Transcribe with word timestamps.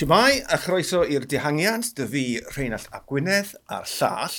Siamai, 0.00 0.38
a 0.48 0.56
chroeso 0.56 1.02
i'r 1.04 1.26
dihangiant, 1.28 1.90
dy 1.98 2.04
fi 2.08 2.20
Rheinald 2.54 2.86
Ap 2.96 3.02
Gwynedd 3.10 3.50
a'r 3.68 3.84
llall 3.98 4.38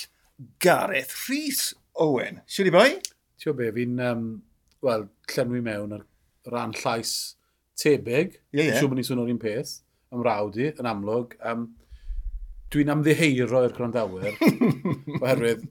Gareth 0.58 1.12
Rhys 1.28 1.60
Owen. 2.02 2.40
Siwr 2.50 2.66
i 2.66 2.72
boi? 2.74 2.86
Tio 3.38 3.54
be, 3.54 3.68
fi'n, 3.76 4.00
um, 4.02 4.24
wel, 4.82 5.04
llenwi 5.30 5.62
mewn 5.62 5.94
ar 5.94 6.02
ran 6.50 6.74
llais 6.80 7.12
tebyg. 7.78 8.34
Ie, 8.50 8.56
ie. 8.56 8.64
Yeah. 8.72 8.80
Siw 8.80 8.90
bod 8.90 8.98
ni'n 8.98 9.06
swnio'r 9.06 9.30
un 9.36 9.40
peth, 9.46 9.76
ym 10.10 10.18
ymrawdi, 10.18 10.72
yn 10.72 10.90
amlwg. 10.96 11.38
Um, 11.46 11.68
dwi'n 12.74 12.90
amddiheiro 12.96 13.62
i'r 13.62 13.78
gwrandawyr, 13.78 14.42
oherwydd 15.22 15.62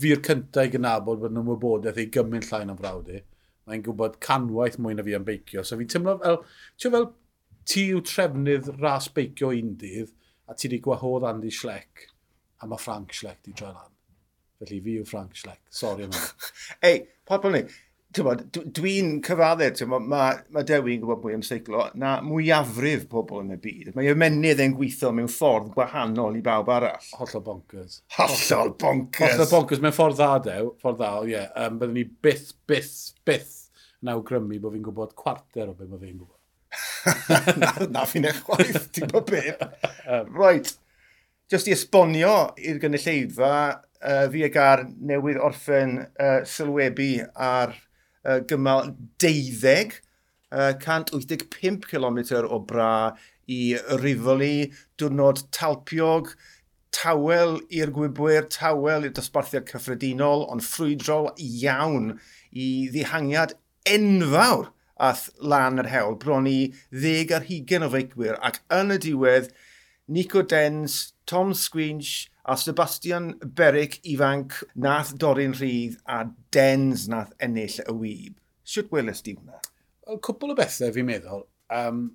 fi'r 0.00 0.24
cyntaf 0.24 0.72
i 0.72 0.76
gynabod 0.78 1.20
bod 1.20 1.36
yn 1.36 1.44
ymwybodaeth 1.44 2.00
ei 2.00 2.08
gymryd 2.16 2.48
llain 2.48 2.72
am 2.72 2.80
frawdi. 2.80 3.26
Mae'n 3.68 3.84
gwybod 3.84 4.22
canwaith 4.24 4.80
mwy 4.80 4.96
na 4.96 5.04
fi 5.04 5.20
am 5.20 5.28
beicio, 5.28 5.68
so 5.68 5.76
fi'n 5.76 5.96
teimlo 5.98 6.16
fel, 6.24 6.46
tio 6.80 6.96
fel 6.96 7.10
ti 7.68 7.88
yw 7.92 8.00
trefnydd 8.06 8.70
ras 8.78 9.10
beicio 9.14 9.52
un 9.52 9.74
dydd, 9.80 10.14
a 10.48 10.56
ti 10.56 10.68
wedi 10.68 10.80
gwahodd 10.84 11.26
Andy 11.28 11.52
Schleck, 11.52 12.08
a 12.62 12.68
mae 12.68 12.80
Frank 12.80 13.12
Schleck 13.12 13.42
di 13.44 13.52
droi 13.52 13.74
lan. 13.74 13.92
Felly 14.58 14.80
fi 14.82 14.96
yw 15.02 15.04
Frank 15.06 15.36
Schleck, 15.36 15.60
sori 15.70 16.08
am 16.08 16.14
hynny. 16.16 16.48
Ei, 16.88 17.02
pobl 17.28 17.52
ni, 17.54 17.60
dwi'n 18.16 19.10
cyfadde, 19.26 19.68
mae 19.90 20.00
ma, 20.00 20.22
ma 20.54 20.64
Dewi'n 20.66 21.02
gwybod 21.02 21.20
mwy 21.22 21.36
am 21.36 21.44
seiclo, 21.44 21.84
na 22.00 22.14
mwyafrif 22.24 23.04
pobl 23.12 23.44
yn 23.44 23.52
y 23.58 23.60
byd. 23.62 23.92
Mae 23.98 24.08
ymenydd 24.14 24.64
yn 24.64 24.74
gweithio 24.78 25.12
mewn 25.14 25.28
ffordd 25.30 25.68
gwahanol 25.76 26.40
i 26.40 26.42
bawb 26.44 26.72
arall. 26.72 27.12
Hollol 27.20 27.44
bonkers. 27.50 28.00
Hollol 28.16 28.72
bonkers. 28.80 29.36
Hollol 29.36 29.52
bonkers, 29.52 29.84
mewn 29.84 29.96
ffordd 29.96 30.18
dda, 30.22 30.32
dew, 30.48 30.72
ffordd 30.80 31.02
dda, 31.02 31.12
ie. 31.28 31.36
Yeah. 31.36 31.52
Um, 31.60 31.78
byddwn 31.82 32.00
ni 32.00 32.08
byth, 32.24 32.50
byth, 32.70 32.96
byth 33.28 33.54
yn 34.00 34.14
awgrymu 34.14 34.58
bod 34.62 34.74
fi'n 34.78 34.88
gwybod 34.88 35.14
cwarter 35.18 35.68
o 35.68 35.76
beth 35.76 35.92
mae 35.92 36.00
fi'n 36.00 36.16
gwybod. 36.16 36.37
na, 37.62 37.72
na 37.90 38.04
fi'n 38.08 38.28
eich 38.28 38.42
chwaith, 38.46 38.88
ti'n 38.94 39.10
bod 39.12 39.30
beth. 39.30 39.62
Right, 40.34 40.72
just 41.50 41.68
i 41.68 41.74
esbonio 41.76 42.34
i'r 42.60 42.80
gynulleidfa, 42.82 43.54
uh, 44.02 44.26
fi 44.32 44.44
ag 44.48 44.58
ar 44.62 44.84
newydd 45.10 45.40
orffen 45.42 45.98
uh, 46.04 46.42
sylwebu 46.48 47.12
ar 47.34 47.74
uh, 47.74 48.38
gymal 48.48 48.92
deuddeg, 49.22 49.98
uh, 50.52 50.74
185 50.76 51.88
km 51.88 52.20
o 52.44 52.60
bra 52.60 52.92
i 53.48 53.76
Rifoli, 54.02 54.68
diwrnod 55.00 55.46
talpiog, 55.56 56.34
tawel 56.92 57.58
i'r 57.72 57.92
gwybwyr, 57.94 58.48
tawel 58.52 59.06
i'r 59.08 59.14
dosbarthiad 59.16 59.68
cyffredinol, 59.70 60.44
ond 60.52 60.64
ffrwydrol 60.64 61.30
iawn 61.36 62.14
i 62.52 62.68
ddihangiad 62.92 63.54
enfawr 63.88 64.68
ath 64.98 65.28
lan 65.40 65.78
yr 65.82 65.90
hewl, 65.92 66.18
bron 66.20 66.48
i 66.50 66.58
ddeg 66.90 67.32
ar 67.34 67.46
hugen 67.48 67.86
o 67.86 67.90
feicwyr, 67.92 68.38
ac 68.44 68.60
yn 68.74 68.94
y 68.94 68.98
diwedd, 69.06 69.52
Nico 70.08 70.42
Dens, 70.42 71.12
Tom 71.28 71.52
Squinch 71.54 72.30
a 72.48 72.56
Sebastian 72.56 73.34
Beric 73.44 73.98
ifanc 74.08 74.62
nath 74.74 75.12
dorri'n 75.20 75.52
rhydd 75.58 75.98
a 76.08 76.22
Dens 76.54 77.04
nath 77.12 77.34
ennill 77.44 77.82
y 77.84 77.94
wyb. 77.94 78.38
Siwt 78.64 78.88
welys 78.92 79.20
di 79.24 79.34
hwnna? 79.36 79.60
Wel, 80.08 80.20
cwbl 80.24 80.54
o 80.54 80.56
bethau 80.56 80.94
fi'n 80.94 81.08
meddwl. 81.08 81.44
Um, 81.76 82.06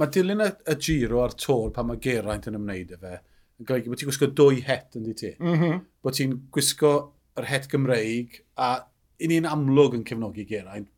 mae 0.00 0.12
dilyn 0.16 0.40
y, 0.46 0.48
y 0.72 0.76
giro 0.80 1.20
a'r 1.24 1.36
tor 1.36 1.68
pan 1.76 1.90
mae 1.90 2.00
Geraint 2.00 2.48
yn 2.48 2.56
ymwneud 2.56 2.94
y 2.96 3.00
fe, 3.02 3.18
yn 3.60 3.68
golygu 3.68 3.92
bod 3.92 4.00
ti'n 4.00 4.08
gwisgo 4.08 4.30
dwy 4.40 4.62
het 4.64 4.96
yn 4.96 5.04
di 5.04 5.16
ti. 5.20 5.34
Mm 5.36 5.58
-hmm. 5.60 5.82
Bod 6.00 6.16
ti'n 6.16 6.38
gwisgo 6.56 6.94
yr 7.36 7.50
het 7.50 7.68
Gymreig 7.68 8.40
a 8.56 8.72
i 9.20 9.28
ni'n 9.28 9.48
amlwg 9.48 9.98
yn 9.98 10.06
cefnogi 10.08 10.48
Geraint, 10.48 10.88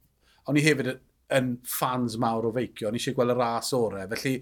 O'n 0.48 0.59
i 0.59 0.65
hefyd 0.65 0.93
yn 1.33 1.55
fans 1.69 2.19
mawr 2.21 2.48
o 2.48 2.53
feicio, 2.55 2.89
o'n 2.89 2.98
i 2.98 3.01
eisiau 3.01 3.17
gweld 3.17 3.35
y 3.35 3.39
ras 3.39 3.73
orau. 3.77 4.07
Felly, 4.12 4.37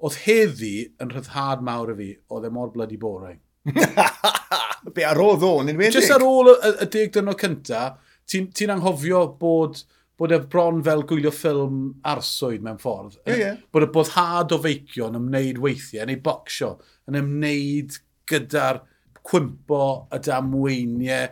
oedd 0.00 0.18
heddi 0.24 0.74
yn 1.02 1.12
rhyddhad 1.12 1.64
mawr 1.66 1.94
i 1.94 1.96
fi, 2.00 2.10
oedd 2.32 2.48
e 2.48 2.52
mor 2.54 2.72
bloody 2.74 2.98
boring. 3.00 3.40
Be 4.96 5.04
ar 5.04 5.20
ôl 5.20 5.36
ddo, 5.38 5.56
yn 5.62 5.76
wedi? 5.76 5.92
Just 5.98 6.14
ar 6.14 6.24
ôl 6.24 6.54
y, 6.54 6.58
y 6.70 6.88
deg 6.92 7.12
dynol 7.16 7.36
cynta, 7.40 7.82
ti'n 8.30 8.48
ti 8.56 8.68
anghofio 8.70 9.26
bod 9.40 9.82
bod 10.20 10.34
e 10.36 10.38
bron 10.52 10.82
fel 10.84 11.06
gwylio 11.08 11.30
ffilm 11.32 11.76
arswyd 12.10 12.64
mewn 12.64 12.80
ffordd. 12.80 13.14
Yeah, 13.24 13.38
yeah. 13.40 13.60
Bod 13.72 13.86
y 13.86 13.92
boddhad 13.94 14.52
o 14.52 14.58
feicio 14.60 15.06
yn 15.08 15.16
ymwneud 15.16 15.60
weithiau, 15.64 16.04
neu 16.08 16.20
bocsio, 16.24 16.74
yn 17.08 17.16
ymwneud 17.22 17.96
gyda'r 18.28 18.82
cwympo, 19.30 19.86
y 20.12 20.20
damweiniau, 20.26 21.30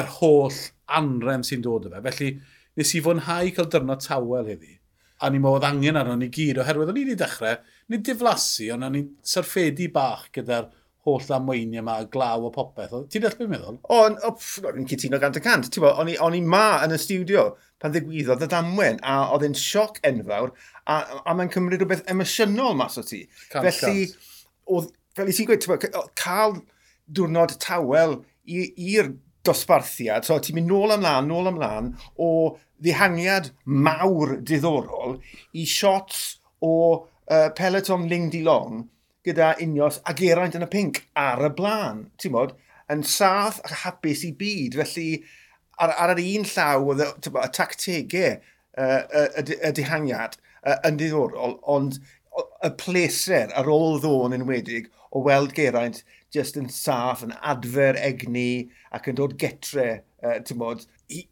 yr 0.00 0.08
holl 0.16 0.56
anrem 0.96 1.44
sy'n 1.44 1.66
dod 1.66 1.90
o 1.90 1.92
fe. 1.92 2.00
Felly, 2.06 2.30
nes 2.80 2.94
i 2.96 3.02
fwynhau 3.04 3.54
cael 3.56 3.70
dyrnod 3.72 4.04
tawel 4.04 4.48
heddi. 4.48 4.78
A 5.20 5.28
ni 5.28 5.40
modd 5.42 5.66
angen 5.68 5.98
arno 6.00 6.16
ni 6.16 6.30
gyd, 6.32 6.62
oherwydd 6.62 6.92
o'n 6.94 7.00
i 7.00 7.04
wedi 7.04 7.16
dechrau, 7.20 7.58
nid 7.92 8.04
diflasu, 8.06 8.70
ond 8.72 8.86
o'n 8.86 8.96
i'n 8.96 9.10
sarffedu 9.32 9.90
bach 9.92 10.30
gyda'r 10.32 10.70
holl 11.04 11.34
amweiniau 11.36 11.82
yma, 11.82 11.96
glaw 12.12 12.46
o 12.48 12.50
popeth. 12.54 12.94
Ti'n 13.12 13.24
dall 13.24 13.36
beth 13.36 13.50
meddwl? 13.52 13.78
O, 13.92 14.00
o'n 14.70 14.88
cytuno 14.88 15.20
gant 15.20 15.36
y 15.36 15.44
cant. 15.44 15.68
O'n 15.80 16.12
i, 16.12 16.40
ma 16.40 16.64
yn 16.84 16.96
y 16.96 17.00
studio 17.00 17.46
pan 17.80 17.94
ddigwyddodd 17.94 18.44
y 18.44 18.50
damwen, 18.52 19.00
a 19.04 19.20
oedd 19.34 19.46
e'n 19.48 19.56
sioc 19.56 20.00
enfawr, 20.08 20.52
a, 20.84 20.98
a 21.24 21.36
mae'n 21.36 21.52
cymryd 21.52 21.80
rhywbeth 21.80 22.04
emosiynol 22.12 22.76
mas 22.80 23.00
o 23.00 23.04
ti. 23.04 23.22
Cant, 23.52 23.68
felly, 23.68 24.08
cant. 24.08 24.28
Oedd, 24.72 24.92
fel 25.16 25.32
i 25.32 25.36
ti'n 25.36 25.48
gweud, 25.48 25.88
cael 26.20 26.60
diwrnod 27.08 27.56
tawel 27.64 28.20
i'r 28.44 29.14
dosbarthiad, 29.46 30.26
so 30.26 30.38
ti'n 30.42 30.58
mynd 30.58 30.70
nôl 30.70 30.94
ymlaen, 30.96 31.28
nôl 31.30 31.50
ymlaen, 31.50 31.92
o 32.20 32.56
ddihangiad 32.80 33.50
mawr 33.64 34.36
diddorol 34.46 35.18
i 35.56 35.66
shots 35.68 36.40
o 36.64 36.74
uh, 36.96 37.48
peleton 37.56 38.08
Ling 38.10 38.30
Di 38.32 38.42
Long 38.44 38.84
gyda 39.26 39.54
unios 39.60 40.00
a 40.08 40.14
geraint 40.16 40.56
yn 40.56 40.64
y 40.64 40.70
pink 40.72 41.02
ar 41.18 41.44
y 41.44 41.50
blaen, 41.56 42.06
ti'n 42.20 42.36
bod, 42.36 42.54
yn 42.90 43.04
saff 43.06 43.60
a 43.64 43.74
hapus 43.84 44.24
i 44.26 44.32
byd, 44.36 44.78
felly 44.80 45.08
ar, 45.80 45.92
ar 45.92 46.14
yr 46.14 46.22
un 46.24 46.46
llaw 46.48 46.88
oedd 46.92 47.04
y 47.04 47.50
tactegau 47.56 48.32
uh, 48.36 49.02
y, 49.40 49.44
y 49.56 49.74
dihangiad 49.76 50.38
uh, 50.64 50.78
yn 50.88 51.00
diddorol, 51.00 51.58
ond 51.68 52.00
y 52.64 52.70
pleser 52.80 53.52
ar 53.58 53.68
ôl 53.70 54.00
ddôn 54.02 54.36
enwedig 54.36 54.88
o 55.10 55.22
weld 55.26 55.52
geraint 55.56 56.02
just 56.34 56.58
yn 56.60 56.68
saff, 56.72 57.24
yn 57.26 57.34
adfer 57.40 57.98
egni 58.00 58.70
ac 58.94 59.08
yn 59.10 59.18
dod 59.18 59.38
getre, 59.40 59.88
uh, 60.22 60.36
ti'n 60.46 60.60
bod, 60.60 60.84
i, 61.10 61.24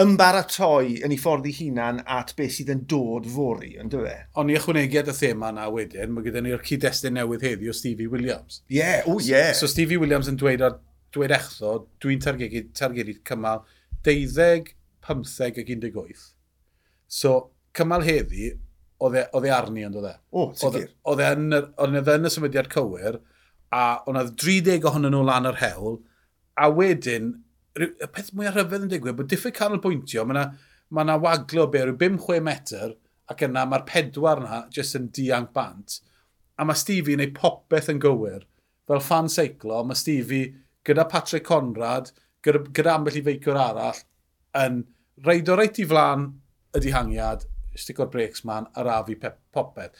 ymbaratoi 0.00 1.02
yn 1.04 1.12
ei 1.12 1.20
ffordd 1.20 1.46
ei 1.50 1.54
hunan 1.58 2.00
at 2.08 2.32
beth 2.38 2.54
sydd 2.56 2.70
yn 2.72 2.84
dod 2.88 3.26
fori, 3.34 3.74
yn 3.80 3.90
dywe? 3.92 4.14
Ond 4.40 4.48
e? 4.48 4.54
i 4.54 4.58
ychwanegiad 4.60 5.10
y 5.12 5.14
thema 5.18 5.50
yna 5.52 5.66
wedyn, 5.74 6.14
mae 6.14 6.24
gyda 6.24 6.40
ni'r 6.44 6.64
cyd-destun 6.64 7.18
newydd 7.18 7.44
heddi 7.44 7.68
o 7.68 7.76
Stevie 7.76 8.08
Williams. 8.12 8.62
Ie, 8.70 8.78
yeah, 8.78 9.04
o 9.04 9.18
ie. 9.20 9.28
Yeah. 9.34 9.52
So, 9.52 9.66
so 9.66 9.74
Stevie 9.74 10.00
Williams 10.00 10.30
yn 10.32 10.38
dweud, 10.40 10.64
ar, 10.64 10.78
dweud 11.12 11.36
echso, 11.36 11.74
dwi'n 12.02 12.24
targedu, 12.24 12.64
targedu 12.78 13.18
cymal 13.28 13.66
12, 14.08 14.72
15 15.04 15.50
ac 15.50 15.60
18. 15.66 16.24
So, 17.12 17.34
cymal 17.76 18.06
heddi, 18.06 18.48
oedd 19.02 19.18
e, 19.20 19.26
e 19.28 19.52
arni 19.52 19.84
ond 19.84 20.00
oedd 20.00 20.08
e. 20.08 20.14
O, 20.32 20.48
sicr. 20.56 20.88
Oedd 21.12 21.20
e, 21.20 21.28
e 21.28 22.16
yn 22.16 22.30
y 22.30 22.32
symudiad 22.32 22.72
cywir, 22.72 23.20
a 23.72 24.02
ond 24.08 24.20
oedd 24.20 24.34
30 24.42 24.88
ohonyn 24.90 25.14
nhw 25.14 25.22
lan 25.26 25.48
yr 25.48 25.60
hewl, 25.62 25.98
a 26.60 26.68
wedyn, 26.72 27.32
y 27.80 28.08
peth 28.12 28.32
mwy 28.36 28.50
rhyfedd 28.50 28.86
yn 28.86 28.92
digwydd, 28.92 29.16
bod 29.18 29.30
diffyg 29.32 29.56
canolbwyntio, 29.56 30.26
mae 30.28 30.36
yna 30.36 30.46
ma, 30.92 31.04
na, 31.08 31.16
waglo 31.20 31.66
be, 31.72 31.84
rhyw 31.86 31.96
5-6 32.00 32.44
metr, 32.44 32.96
ac 33.32 33.44
yna 33.46 33.64
mae'r 33.68 33.86
pedwar 33.88 34.42
yna 34.42 34.64
jyst 34.74 34.98
yn 34.98 35.08
dianc 35.16 35.52
bant, 35.56 36.00
a 36.60 36.66
mae 36.68 36.76
Stevie 36.78 37.16
yn 37.16 37.24
ei 37.24 37.32
popeth 37.34 37.88
yn 37.92 38.02
gywir. 38.02 38.44
Fel 38.88 39.00
fan 39.04 39.30
seiclo, 39.32 39.80
mae 39.86 39.96
Stevie 39.96 40.50
gyda 40.84 41.06
Patrick 41.08 41.46
Conrad, 41.48 42.10
gyda, 42.44 42.64
gyda 42.76 42.96
ambell 42.98 43.16
i 43.16 43.24
feicwr 43.24 43.60
arall, 43.62 44.02
yn 44.58 44.82
reid 45.24 45.48
o 45.48 45.56
reit 45.56 45.80
i 45.80 45.86
flan 45.88 46.28
y 46.76 46.82
dihangiad, 46.84 47.46
stick 47.78 48.02
o'r 48.02 48.10
breaks 48.12 48.44
man, 48.44 48.68
a 48.76 48.84
rafu 48.84 49.16
popeth. 49.16 49.96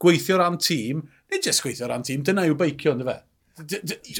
Gweithio 0.00 0.38
ran 0.40 0.56
tîm, 0.60 1.04
nid 1.34 1.50
jyst 1.50 1.64
gweithio 1.64 1.90
ran 1.90 2.06
tîm, 2.06 2.24
dyna 2.26 2.46
yw 2.48 2.56
beicio, 2.58 2.94
ynddo 2.94 3.10
fe. 3.10 3.18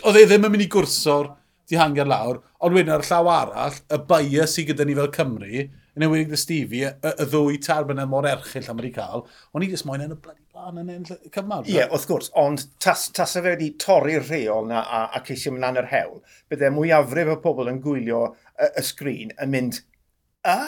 Oedd 0.06 0.20
e 0.20 0.26
ddim 0.28 0.46
yn 0.46 0.54
mynd 0.54 0.66
i 0.66 0.70
gwrso'r 0.70 1.32
dihangiad 1.70 2.10
lawr, 2.10 2.42
ond 2.64 2.76
wedyn 2.76 2.92
ar 2.94 3.06
llaw 3.08 3.30
arall, 3.32 3.80
y 3.88 3.98
bias 4.10 4.54
sydd 4.54 4.70
gyda 4.72 4.86
ni 4.86 4.96
fel 4.98 5.10
Cymru, 5.14 5.64
yn 5.94 6.04
ewig 6.04 6.30
dy 6.30 6.38
Stevie, 6.38 6.90
y, 6.90 7.12
y 7.12 7.26
ddwy 7.30 7.58
tarbynnau 7.62 8.10
mor 8.10 8.28
erchill 8.28 8.68
am 8.70 8.80
wedi 8.80 8.92
cael, 8.96 9.24
ond 9.54 9.64
i 9.64 9.70
jyst 9.70 9.86
moyn 9.88 10.04
yn 10.04 10.14
y 10.16 10.18
bloody 10.20 10.42
blaen 10.54 10.80
yn 10.82 10.92
enll 10.96 11.18
cymal. 11.34 11.64
Ie, 11.66 11.78
yeah, 11.78 11.90
wrth 11.90 12.06
gwrs, 12.10 12.30
ond 12.40 12.66
tas, 12.82 13.06
tas 13.16 13.36
y 13.38 13.42
fe 13.44 13.54
wedi 13.54 13.70
torri'r 13.80 14.26
rheol 14.28 14.68
na 14.70 14.82
a, 14.84 15.04
a 15.14 15.22
ceisio 15.26 15.54
mynd 15.54 15.80
yr 15.80 15.90
hewl, 15.92 16.20
bydde 16.50 16.72
mwyafrif 16.74 17.32
o 17.36 17.38
pobl 17.44 17.70
yn 17.72 17.80
gwylio 17.84 18.24
y, 18.58 18.68
y 18.68 18.86
sgrin 18.90 19.34
yn 19.38 19.54
mynd, 19.54 19.80
a? 20.50 20.58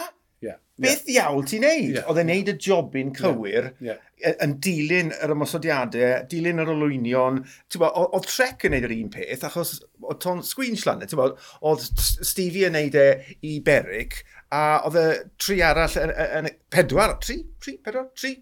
beth 0.81 1.07
yeah. 1.09 1.31
iawl 1.31 1.45
ti'n 1.49 1.65
neud? 1.65 1.95
Yeah. 1.95 2.07
Oedd 2.11 2.21
e'n 2.21 2.29
neud 2.31 2.51
y 2.53 2.55
jobyn 2.61 3.13
cywir 3.17 3.71
yeah. 3.81 3.97
Yeah. 4.21 4.37
yn 4.45 4.57
dilyn 4.65 5.13
yr 5.15 5.33
ymosodiadau, 5.33 6.27
dilyn 6.31 6.61
yr 6.63 6.73
olwynion. 6.75 7.43
Oedd 7.81 8.29
Trek 8.29 8.67
yn 8.69 8.77
neud 8.77 8.89
yr 8.89 8.97
un 8.99 9.11
peth, 9.15 9.47
achos 9.49 9.79
oedd 10.03 10.21
Tom 10.25 10.43
Squinslan, 10.45 11.05
oedd 11.07 11.87
Stevie 12.05 12.69
yn 12.69 12.77
neud 12.77 12.99
e 13.01 13.07
i 13.49 13.57
Beric, 13.65 14.21
a 14.53 14.63
oedd 14.87 15.01
y 15.01 15.07
tri 15.43 15.61
arall 15.65 15.97
yn, 16.03 16.15
yn, 16.41 16.51
pedwar, 16.73 17.17
tri, 17.25 17.41
tri, 17.63 17.79
pedwar, 17.83 18.11
tri, 18.19 18.37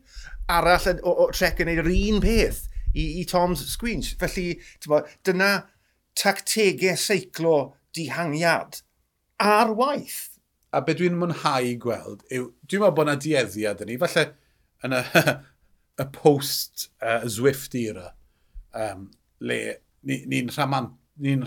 arall 0.52 0.90
yn, 0.90 1.00
o, 1.06 1.14
o 1.24 1.30
trec 1.34 1.62
yn 1.62 1.70
neud 1.70 1.84
yr 1.84 1.92
un 1.94 2.20
peth 2.24 2.64
i, 2.92 3.06
i 3.22 3.24
Tom's 3.30 3.62
Squinch. 3.70 4.14
Felly, 4.20 4.50
bod, 4.90 5.08
dyna 5.26 5.54
tactegau 6.18 6.98
seiclo 6.98 7.56
dihangiad 7.94 8.82
ar 9.42 9.72
waith 9.78 10.33
a 10.74 10.82
beth 10.84 10.98
dwi'n 11.00 11.16
mwynhau 11.18 11.72
gweld 11.82 12.24
yw, 12.34 12.50
dwi'n 12.66 12.82
meddwl 12.82 12.96
bod 12.96 13.08
yna 13.08 13.16
dieddiad 13.22 13.82
yn 13.84 13.92
ni, 13.92 13.98
falle 14.02 14.26
yn 14.86 14.96
y, 14.98 15.02
y 16.02 16.06
post 16.14 16.88
uh, 16.98 17.22
Zwift 17.30 17.76
era, 17.78 18.08
um, 18.74 19.08
le 19.46 19.58
ni'n 20.04 20.28
ni, 20.30 20.40
rhamant 20.50 20.94
ni'n 21.24 21.44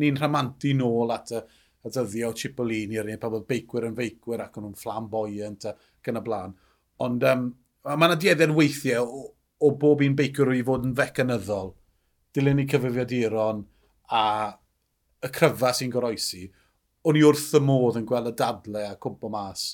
ni 0.00 0.10
rhamantu 0.16 0.72
nôl 0.76 1.12
at 1.14 1.32
y, 1.36 1.42
y 1.84 1.92
dyddio 1.94 2.32
Cipollini, 2.36 2.98
ar 3.00 3.10
un 3.10 3.20
pa 3.20 3.30
bod 3.32 3.46
beicwyr 3.48 3.88
yn 3.88 3.98
feicwyr 3.98 4.44
ac 4.44 4.56
o'n 4.56 4.66
nhw'n 4.66 4.78
flamboyant 4.80 5.68
ac 5.70 6.10
yn 6.12 6.20
y 6.20 6.24
blaen. 6.24 6.56
Ond 7.04 7.26
um, 7.28 7.44
mae 7.84 8.08
yna 8.08 8.16
dieddau'n 8.20 8.56
weithiau 8.56 9.06
o, 9.06 9.26
o 9.64 9.70
bob 9.80 10.04
un 10.04 10.16
beicwyr 10.16 10.54
i 10.56 10.64
fod 10.66 10.88
yn 10.88 10.96
fecanyddol. 10.96 11.74
Dilyn 12.36 12.60
ni 12.60 12.66
cyfrifiaduron 12.70 13.62
a 14.16 14.24
y 15.20 15.30
cryfa 15.34 15.72
sy'n 15.76 15.92
goroesi 15.92 16.46
o'n 17.08 17.16
i 17.16 17.24
wrth 17.24 17.54
y 17.56 17.62
modd 17.64 17.98
yn 18.00 18.08
gweld 18.08 18.30
y 18.30 18.34
dadle 18.36 18.84
a 18.90 18.98
cwmpo 19.00 19.30
mas 19.32 19.64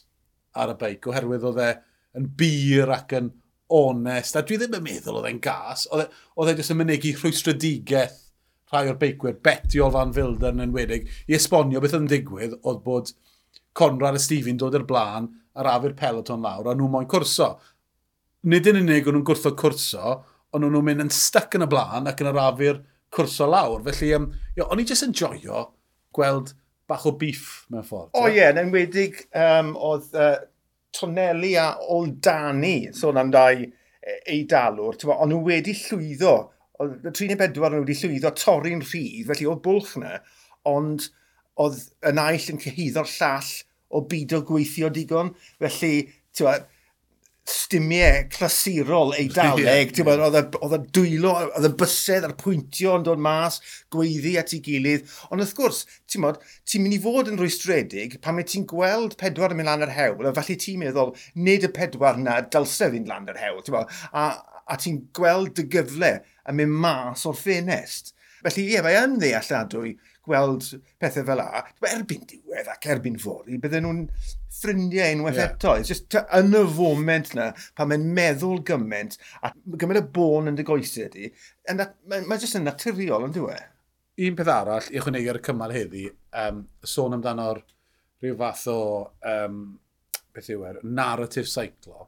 ar 0.57 0.73
y 0.73 0.77
beic, 0.81 1.09
oherwydd 1.11 1.47
oedd 1.51 1.63
e 1.65 1.73
yn 2.17 2.29
bir 2.39 2.93
ac 2.95 3.17
yn 3.19 3.33
onest, 3.77 4.37
a 4.39 4.45
dwi 4.47 4.61
ddim 4.61 4.77
yn 4.79 4.85
meddwl 4.85 5.19
oedd 5.21 5.31
e'n 5.33 5.43
gas, 5.43 5.87
oedd 5.91 6.07
e, 6.07 6.53
e 6.53 6.57
jyst 6.61 6.73
yn 6.73 6.81
mynegu 6.81 7.13
rhwystredigaeth 7.17 8.23
rhai 8.73 8.89
o'r 8.91 8.99
beicwyr, 8.99 9.39
Betty 9.43 9.81
o 9.83 9.89
Fan 9.95 10.13
Filder 10.15 10.55
yn 10.55 10.65
enwedig, 10.65 11.07
i 11.31 11.37
esbonio 11.39 11.83
beth 11.83 11.97
yn 11.99 12.09
digwydd 12.11 12.57
oedd 12.63 12.83
bod 12.87 13.13
Conrad 13.77 14.19
a 14.19 14.23
Stephen 14.23 14.59
dod 14.59 14.75
i'r 14.75 14.87
blaen 14.89 15.29
ar 15.57 15.71
afi'r 15.71 15.95
peloton 15.99 16.43
lawr, 16.43 16.71
a 16.71 16.75
nhw 16.75 16.89
moyn 16.91 17.09
cwrso. 17.11 17.53
Nid 18.47 18.67
yn 18.71 18.81
unig 18.83 19.07
o'n 19.07 19.19
nhw'n 19.19 19.27
gwrtho 19.27 19.53
cwrso, 19.59 20.17
ond 20.55 20.67
nhw'n 20.67 20.87
mynd 20.87 21.07
yn 21.07 21.13
styc 21.15 21.59
yn 21.59 21.67
y 21.67 21.71
blaen 21.71 22.11
ac 22.11 22.23
yn 22.23 22.31
arafu'r 22.33 22.83
cwrso 23.15 23.49
lawr. 23.51 23.83
Felly, 23.87 24.13
um, 24.19 24.31
o'n 24.67 24.83
i 24.83 24.87
jyst 24.89 25.07
yn 25.07 25.15
joio 25.17 25.67
gweld 26.17 26.55
bach 26.91 27.07
o 27.09 27.15
beef 27.19 27.65
mewn 27.73 27.87
ffordd. 27.87 28.13
O 28.19 28.27
ie, 28.31 28.45
yn 28.47 28.61
enwedig 28.61 29.23
um, 29.37 29.73
oedd 29.89 30.13
uh, 30.15 30.35
Tonelli 30.97 31.55
a 31.61 31.73
Oldani 31.93 32.93
sôn 32.97 33.21
am 33.21 33.33
dau 33.35 33.65
e, 33.67 33.71
eidalwr, 34.33 34.99
ond 35.17 35.33
nhw 35.33 35.43
wedi 35.49 35.75
llwyddo, 35.77 36.35
oedd 36.81 37.09
y 37.11 37.15
34 37.19 37.75
nhw 37.75 37.83
wedi 37.83 37.99
llwyddo 38.01 38.33
torri'n 38.39 38.85
rhydd, 38.85 39.27
felly 39.31 39.51
oedd 39.51 39.63
bwlch 39.67 39.97
yna, 40.01 40.15
ond 40.69 41.11
oedd 41.63 41.83
y 42.07 42.15
naill 42.17 42.51
yn 42.55 42.63
cyhyddo'r 42.63 43.11
llall 43.17 43.53
o 43.97 44.03
byd 44.11 44.35
o 44.37 44.43
gweithio 44.47 44.91
digon, 44.93 45.35
felly, 45.63 45.93
ti'n 46.37 46.67
stymiau 47.47 48.25
clasurol 48.33 49.13
eidaleg, 49.15 49.93
yeah. 49.95 50.19
yeah. 50.19 50.49
oedd 50.61 50.75
y 50.77 50.81
dwylo, 50.97 51.33
oedd 51.47 51.69
y 51.69 51.71
bysedd 51.79 52.27
a'r 52.27 52.35
pwyntio 52.41 52.97
yn 52.99 53.07
dod 53.07 53.23
mas, 53.23 53.61
gweiddi 53.95 54.35
at 54.41 54.55
ei 54.57 54.63
gilydd. 54.65 55.07
Ond 55.31 55.45
wrth 55.45 55.55
gwrs, 55.59 55.85
ti'n 56.11 56.25
modd, 56.25 56.41
ti'n 56.67 56.85
mynd 56.85 56.97
i 56.97 57.01
fod 57.05 57.31
yn 57.31 57.39
rwystredig 57.41 58.19
pan 58.25 58.39
mae 58.39 58.49
ti'n 58.49 58.67
gweld 58.71 59.15
pedwar 59.21 59.55
yn 59.55 59.61
mynd 59.61 59.71
lan 59.71 59.87
yr 59.87 59.95
hewl, 59.95 60.27
a 60.27 60.35
falle 60.37 60.59
ti'n 60.63 60.83
meddwl, 60.83 61.15
nid 61.39 61.69
y 61.69 61.73
pedwar 61.77 62.19
na 62.21 62.41
dylsef 62.43 62.95
fi'n 62.97 63.09
lan 63.11 63.31
yr 63.31 63.41
hewl, 63.45 63.63
ti'n 63.67 63.79
a, 63.79 64.27
a 64.67 64.81
ti'n 64.83 65.05
gweld 65.17 65.55
dy 65.59 65.69
gyfle 65.77 66.13
yn 66.51 66.61
mynd 66.61 66.79
mas 66.83 67.27
o'r 67.29 67.39
ffenest. 67.39 68.15
Felly, 68.43 68.67
ie, 68.75 68.83
mae 68.85 68.99
yn 69.01 69.17
ddealladwy 69.23 69.97
gweld 70.27 70.67
pethau 71.01 71.27
fel 71.29 71.43
a. 71.43 71.63
Erbyn 71.89 72.27
diwedd 72.29 72.71
ac 72.73 72.89
erbyn 72.93 73.19
fori, 73.23 73.59
bydden 73.63 73.87
nhw'n 73.87 74.03
ffrindiau 74.57 75.15
unwaith 75.17 75.41
yeah. 75.41 75.55
eto. 75.55 75.77
It's 75.79 75.93
just 75.93 76.19
yn 76.19 76.57
y 76.57 76.65
foment 76.77 77.33
na, 77.39 77.53
pan 77.79 77.91
mae'n 77.93 78.09
meddwl 78.19 78.61
gymaint, 78.67 79.17
a 79.43 79.53
gymaint 79.79 80.03
y 80.03 80.05
bôn 80.19 80.51
yn 80.51 80.59
dy 80.59 80.67
goesau 80.67 81.09
di, 81.13 81.31
mae'n 81.71 82.29
ma 82.29 82.41
jyst 82.41 82.59
yn 82.61 82.69
naturiol 82.69 83.29
yn 83.29 83.37
diwedd. 83.37 83.63
E? 83.63 83.73
Un 84.27 84.37
peth 84.37 84.49
arall, 84.49 84.91
i 84.93 85.01
chwneu 85.05 85.27
ar 85.29 85.39
y 85.41 85.45
cymal 85.45 85.75
heddi, 85.77 86.07
um, 86.43 86.63
sôn 86.89 87.19
amdano'r 87.19 87.61
rhyw 88.25 88.37
fath 88.41 88.67
o, 88.73 88.79
um, 89.29 89.65
beth 90.33 90.53
yw 90.55 90.63
er, 90.71 90.79
narrative 90.85 91.49
cyclo, 91.53 92.07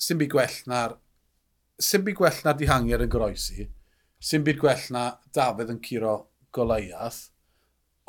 sy'n 0.00 0.20
byd 0.20 0.32
gwell 0.32 0.60
na'r 0.70 0.96
sy'n 1.82 2.04
byd 2.06 2.16
gwell 2.18 2.40
na'r 2.46 2.58
dihangiad 2.58 3.04
yn 3.04 3.10
groesi, 3.12 3.66
sy'n 4.22 4.44
byd 4.46 4.60
gwell 4.62 4.86
na 4.94 5.04
Dafydd 5.34 5.72
yn 5.74 5.80
curo 5.84 6.14
Goliath, 6.54 7.28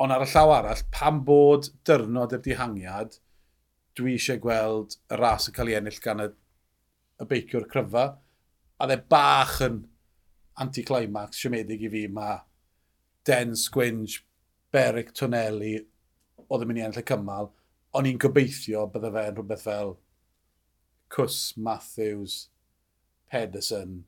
ond 0.02 0.12
ar 0.12 0.24
y 0.24 0.28
llaw 0.30 0.52
arall, 0.54 0.84
pam 0.92 1.22
bod 1.26 1.70
dyrnod 1.88 2.36
y 2.36 2.40
dihangiad, 2.44 3.18
dwi 3.96 4.16
eisiau 4.16 4.40
gweld 4.42 4.98
y 5.10 5.18
ras 5.18 5.48
yn 5.48 5.56
cael 5.56 5.72
ei 5.72 5.78
ennill 5.78 6.00
gan 6.04 6.22
y, 6.24 6.30
y 7.22 7.28
beiciwr 7.30 7.68
cryfa, 7.72 8.06
a 8.76 8.88
dde 8.88 8.98
bach 9.10 9.58
yn 9.64 9.80
anticlimax 10.60 11.40
siomedig 11.40 11.86
i 11.86 11.92
fi 11.92 12.06
mae 12.12 12.42
Den 13.26 13.56
Sgwynj, 13.58 14.20
Beric 14.72 15.14
Tonelli, 15.16 15.78
oedd 16.46 16.62
yn 16.62 16.68
mynd 16.70 16.80
i 16.80 16.84
ennill 16.86 17.02
y 17.02 17.06
cymal, 17.08 17.48
ond 17.96 18.10
i'n 18.10 18.20
gobeithio 18.22 18.84
bydde 18.92 19.10
fe'n 19.14 19.38
rhywbeth 19.38 19.64
fel 19.64 19.96
Cws, 21.10 21.56
Matthews, 21.56 22.36
Pedersen, 23.30 24.04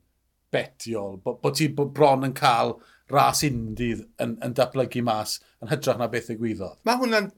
Betiol, 0.53 1.19
bod 1.23 1.41
bo 1.43 1.51
ti 1.55 1.67
bron 1.73 2.27
yn 2.27 2.35
cael 2.37 2.77
ras 3.09 3.43
undydd 3.47 4.05
yn, 4.21 4.35
yn 4.45 4.55
datblygu 4.57 5.03
mas 5.05 5.39
yn 5.63 5.71
hytrach 5.71 5.99
na 5.99 6.09
beth 6.11 6.31
y 6.33 6.37
gwyddodd. 6.39 6.79
Mae 6.87 6.99
hwnna'n 7.01 7.31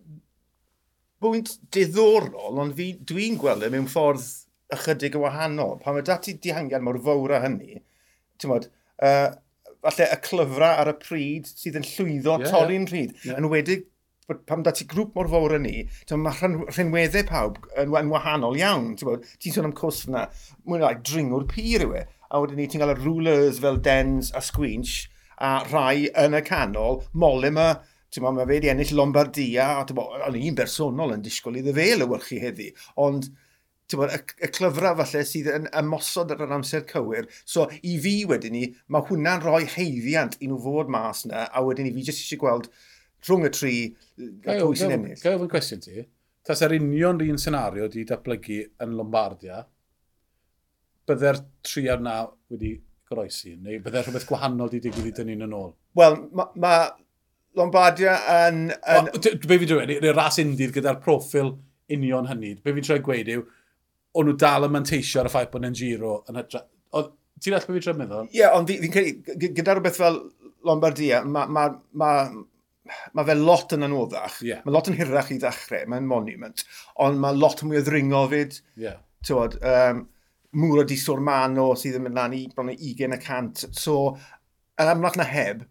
bwynt 1.22 1.56
diddorol, 1.74 2.60
ond 2.64 2.80
dwi'n 3.08 3.38
gweld 3.42 3.66
e 3.66 3.70
mewn 3.72 3.90
ffordd 3.92 4.26
ychydig 4.76 5.16
yn 5.18 5.24
wahanol. 5.26 5.78
Pan 5.84 5.96
mae 5.98 6.06
dati 6.08 6.36
dihangiad 6.42 6.84
mor 6.86 7.00
fawr 7.06 7.38
a 7.38 7.42
hynny, 7.46 7.80
ti'n 8.42 8.52
modd, 8.52 8.68
uh, 9.06 9.30
falle 9.82 10.10
y 10.14 10.20
clyfra 10.26 10.76
ar 10.82 10.92
y 10.92 10.98
pryd 11.02 11.50
sydd 11.50 11.80
yn 11.80 11.88
llwyddo 11.88 12.38
yeah, 12.42 12.52
torri'n 12.54 12.86
yeah. 12.86 12.94
rhyd. 12.94 13.16
Yeah. 13.26 13.40
Yn 13.42 13.50
wedig 13.52 13.88
pam 14.48 14.64
dati 14.64 14.86
grŵp 14.88 15.16
mor 15.18 15.28
fawr 15.32 15.58
yn 15.58 15.66
ni, 15.68 15.86
mae 16.24 16.52
rhenweddau 16.72 17.26
pawb 17.28 17.58
yn, 17.76 17.92
yn 18.00 18.12
wahanol 18.12 18.58
iawn. 18.60 18.94
Ti'n 18.98 19.56
sôn 19.56 19.68
am 19.68 19.76
cwrs 19.78 20.06
yna, 20.08 20.28
mwyn 20.68 20.86
like, 20.86 21.04
dringwr 21.08 21.48
pyr 21.52 21.86
yw 21.88 21.98
e. 22.00 22.06
A 22.32 22.40
wedyn 22.40 22.62
ni, 22.62 22.68
ti'n 22.72 22.84
cael 22.84 22.94
y 22.94 23.00
rulers 23.02 23.60
fel 23.64 23.82
dens 23.84 24.32
a 24.38 24.44
squinch, 24.46 25.10
a 25.42 25.54
rhai 25.66 26.10
yn 26.24 26.38
y 26.38 26.42
canol, 26.46 27.02
Molyma, 27.18 27.72
ti'n 28.12 28.26
mae 28.26 28.42
fe 28.42 28.48
wedi 28.50 28.70
ennill 28.72 28.94
Lombardia, 28.98 29.68
a 29.80 29.96
bo, 29.96 30.10
o'n 30.28 30.38
i'n 30.38 30.58
bersonol 30.58 31.16
yn 31.16 31.24
disgwyl 31.26 31.62
iddo 31.62 31.74
fe 31.76 31.88
lywyrchu 31.98 32.42
heddi, 32.44 32.70
ond 33.02 33.30
bo, 33.96 34.06
y, 34.06 34.20
y 34.46 34.50
clyfra 34.54 34.94
falle 35.00 35.24
sydd 35.28 35.50
yn 35.52 35.68
ymosod 35.82 36.32
ar 36.36 36.46
yr 36.46 36.56
amser 36.58 36.86
cywir. 36.90 37.28
So 37.44 37.66
i 37.82 37.98
fi 38.04 38.16
wedyn 38.30 38.56
ni, 38.56 38.64
mae 38.94 39.08
hwnna'n 39.10 39.44
rhoi 39.44 39.66
heiddiant 39.74 40.38
i 40.40 40.52
nhw 40.52 40.60
fod 40.64 40.92
mas 40.94 41.26
yna, 41.28 41.48
a 41.50 41.66
wedyn 41.66 41.90
ni 41.90 41.96
fi 41.98 42.06
jyst 42.10 42.26
eisiau 42.26 42.44
gweld 42.44 42.70
rhwng 43.28 43.48
y 43.48 43.54
tri 43.56 43.76
pwy 44.18 44.78
sy'n 44.78 44.96
ennill. 44.98 45.20
Gael 45.24 45.40
ofyn 45.40 45.52
cwestiwn 45.52 45.84
ti, 45.84 46.06
tas 46.48 46.64
yr 46.66 46.78
union 46.78 47.22
un 47.26 47.42
senario 47.42 47.90
di 47.92 48.06
datblygu 48.08 48.62
yn 48.86 48.96
Lombardia, 49.00 49.64
bydde'r 51.10 51.44
tri 51.66 51.88
ar 51.92 52.02
na 52.04 52.22
wedi 52.54 52.76
goroesi? 53.12 53.56
Neu 53.62 53.80
bydde 53.84 54.04
rhywbeth 54.06 54.28
gwahanol 54.30 54.72
wedi 54.72 54.82
digwydd 54.88 55.12
i 55.12 55.16
dynnu'n 55.20 55.48
yn 55.48 55.56
ôl? 55.58 55.72
Wel, 56.00 56.18
mae 56.34 56.62
ma 56.64 56.74
Lombardia 57.60 58.18
yn... 58.48 58.70
yn... 58.72 59.10
O, 59.12 59.24
be 59.48 59.58
fi 59.62 59.68
dweud, 59.68 59.92
y 59.92 60.14
ras 60.16 60.40
undydd 60.42 60.76
gyda'r 60.78 61.02
profil 61.04 61.58
union 61.92 62.30
hynny, 62.30 62.56
be 62.64 62.76
fi'n 62.78 62.88
troi 62.88 63.02
gweud 63.04 63.32
yw, 63.34 63.42
o'n 64.16 64.30
nhw 64.30 64.38
dal 64.40 64.68
yn 64.68 64.76
manteisio 64.76 65.22
ar 65.22 65.28
y 65.28 65.34
ffaith 65.34 65.52
bod 65.52 65.68
yn 65.68 65.76
giro 65.78 66.22
yn 66.32 66.40
hytra... 66.40 66.64
Ti'n 67.42 67.56
all 67.58 67.66
beth 67.66 67.74
fi'n 67.74 67.84
troi 67.84 67.98
meddwl? 67.98 68.30
Ie, 68.30 68.38
yeah, 68.40 68.56
ond 68.56 68.70
fi'n 68.70 68.94
credu, 68.94 69.36
gyda 69.50 69.76
rhywbeth 69.76 70.00
fel 70.00 70.22
Lombardia, 70.68 71.24
mae 71.26 71.50
ma, 71.50 71.66
ma, 71.98 72.10
ma 73.18 73.26
fe 73.26 73.36
lot 73.40 73.74
yn 73.76 73.88
anoddach. 73.88 74.40
Yeah. 74.46 74.62
Mae 74.66 74.76
lot 74.76 74.90
yn 74.92 74.98
hirach 75.00 75.32
i 75.34 75.40
ddechrau, 75.42 75.88
mae'n 75.90 76.08
monument. 76.08 76.64
Ond 77.02 77.20
mae 77.24 77.38
lot 77.38 77.64
mwy 77.66 77.80
o 77.80 77.84
ddringo 77.86 78.24
fyd. 78.32 78.60
Yeah. 78.80 79.02
Tywod, 79.26 79.58
um, 79.66 80.06
Muro 80.60 80.84
di 80.84 80.98
Sormano 81.00 81.72
sydd 81.80 82.00
yn 82.00 82.08
mynd 82.08 82.18
lan 82.18 82.34
i 82.36 82.42
bron 82.52 82.72
o 82.74 82.76
20 82.76 83.16
y 83.16 83.22
cant. 83.24 83.62
So, 83.78 84.16
yn 84.82 84.92
amlach 84.92 85.20
na 85.20 85.28
heb, 85.30 85.64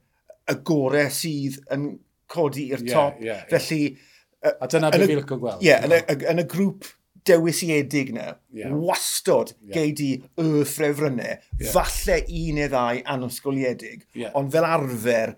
y 0.48 0.56
gorau 0.66 1.10
sydd 1.12 1.60
yn 1.74 1.90
codi 2.30 2.70
i'r 2.72 2.86
top. 2.86 3.20
Yeah, 3.20 3.42
yeah. 3.42 3.50
Felly... 3.50 3.98
Uh, 4.40 4.54
a 4.64 4.70
dyna 4.72 4.88
beth 4.88 5.04
fi'n 5.04 5.18
lyco 5.20 5.36
gweld. 5.36 5.60
Ie, 5.66 5.74
yn, 5.84 5.92
y, 5.98 6.16
yn 6.32 6.40
y 6.40 6.46
grŵp 6.48 6.86
dewisiedig 7.28 8.14
na, 8.16 8.30
yeah. 8.56 8.72
wastod 8.72 9.52
yeah. 9.60 9.74
gei 9.74 9.92
di 9.92 10.08
y 10.16 10.64
ffrefrynnau, 10.64 11.36
yeah. 11.58 11.68
falle 11.74 12.22
un 12.24 12.56
neu 12.56 12.70
ddau 12.72 13.02
anysgoliedig, 13.14 14.06
yeah. 14.16 14.32
ond 14.38 14.52
fel 14.54 14.64
arfer 14.64 15.34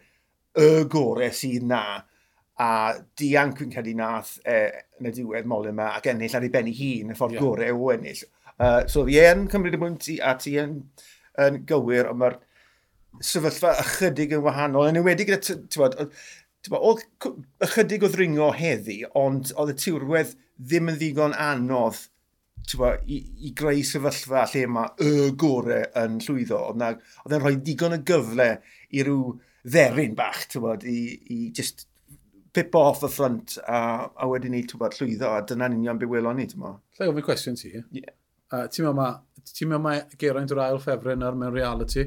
y 0.58 0.68
gorau 0.92 1.34
sydd 1.34 1.66
na, 1.66 1.82
a 2.62 2.70
dianc 3.18 3.64
yn 3.64 3.72
ei 3.80 3.96
nath 3.98 4.36
e, 4.46 4.58
yn 5.00 5.08
y 5.08 5.14
diwedd 5.16 5.48
mol 5.50 5.66
yma 5.70 5.88
ac 5.96 6.10
ennill 6.12 6.36
ar 6.38 6.46
ei 6.46 6.52
ben 6.52 6.68
ei 6.70 6.76
hun, 6.78 7.10
y 7.10 7.18
ffordd 7.18 7.38
yeah. 7.38 7.42
gorau 7.42 7.86
o 7.88 7.90
ennill. 7.96 8.22
Uh, 8.60 8.82
so 8.90 9.06
fi 9.08 9.18
yn 9.30 9.46
cymryd 9.52 9.76
y 9.76 9.80
bwynt 9.80 10.08
i, 10.12 10.18
a 10.20 10.34
ti 10.40 10.56
yn, 10.60 10.78
yn 11.40 11.62
gywir, 11.68 12.10
ond 12.10 12.22
mae'r 12.22 12.38
sefyllfa 13.24 13.74
ychydig 13.82 14.36
yn 14.36 14.44
wahanol. 14.44 14.88
Yn 14.90 15.00
enwedig 15.02 15.30
gyda, 15.30 15.58
ti'n 15.72 15.82
bod, 15.82 15.98
oedd 16.78 17.04
ychydig 17.66 18.06
o 18.06 18.10
ddringo 18.12 18.52
heddi, 18.56 19.02
ond 19.18 19.52
oedd 19.56 19.74
y 19.74 19.78
tiwrwedd 19.82 20.34
ddim 20.62 20.92
yn 20.92 20.98
ddigon 21.00 21.36
anodd 21.36 22.06
bo, 22.78 22.92
i, 23.10 23.18
i 23.46 23.52
greu 23.58 23.82
sefyllfa 23.86 24.44
lle 24.52 24.66
mae 24.70 24.92
y 25.02 25.30
gore 25.38 25.82
yn 25.98 26.20
llwyddo. 26.22 26.60
Oedd 26.72 27.34
e'n 27.34 27.42
rhoi 27.42 27.56
digon 27.66 27.96
y 27.96 28.02
gyfle 28.06 28.50
i 28.94 29.02
ryw 29.06 29.32
dderyn 29.62 30.14
bach, 30.18 30.44
ti'n 30.50 30.64
bod, 30.64 30.86
i, 30.86 31.00
i 31.34 31.40
just 31.56 31.86
pip 32.54 32.74
off 32.76 33.02
y 33.02 33.10
ffrant 33.10 33.56
a, 33.64 34.08
a 34.12 34.28
wedyn 34.30 34.54
ni, 34.54 34.62
ti'n 34.68 34.80
bod, 34.80 34.96
llwyddo, 34.98 35.32
a 35.34 35.44
dyna'n 35.48 35.78
union 35.80 36.00
be 36.00 36.08
welon 36.08 36.38
ni, 36.38 36.48
ti'n 36.50 36.62
bod. 36.62 36.80
Lle 36.98 37.10
o 37.10 37.16
fi 37.18 37.26
cwestiwn 37.28 37.58
ti? 37.58 37.74
Yeah. 37.90 38.14
Uh, 38.52 38.66
ti'n 38.68 38.84
meddwl 38.84 38.98
mae 38.98 39.14
ti'n 39.48 39.70
meddwl 39.70 39.84
mae 39.86 40.02
Geraint 40.20 40.52
o'r 40.52 40.62
ail 40.66 40.80
ffefryn 40.82 41.24
ar 41.24 41.38
mewn 41.38 41.54
reality? 41.54 42.04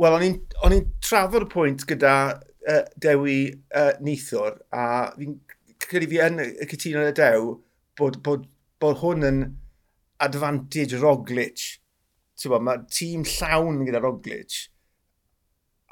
Wel, 0.00 0.14
o'n 0.16 0.74
i'n 0.76 0.86
trafod 1.04 1.44
y 1.44 1.50
pwynt 1.52 1.84
gyda 1.90 2.14
uh, 2.38 2.84
Dewi 3.02 3.40
uh, 3.76 3.92
Neithwr, 4.00 4.56
a 4.72 5.10
fi'n 5.18 5.34
credu 5.82 6.08
fi 6.10 6.22
yn 6.24 6.40
y 6.44 6.68
cytuno 6.70 7.02
y 7.08 7.12
Dew 7.18 7.52
bod, 7.98 8.20
bod, 8.24 8.46
bod 8.80 9.02
hwn 9.02 9.26
yn 9.28 9.44
advantage 10.24 10.96
Roglic. 11.02 11.66
Bo, 12.46 12.60
mae 12.62 12.84
tîm 12.94 13.26
llawn 13.26 13.82
gyda 13.84 14.00
Roglic, 14.00 14.68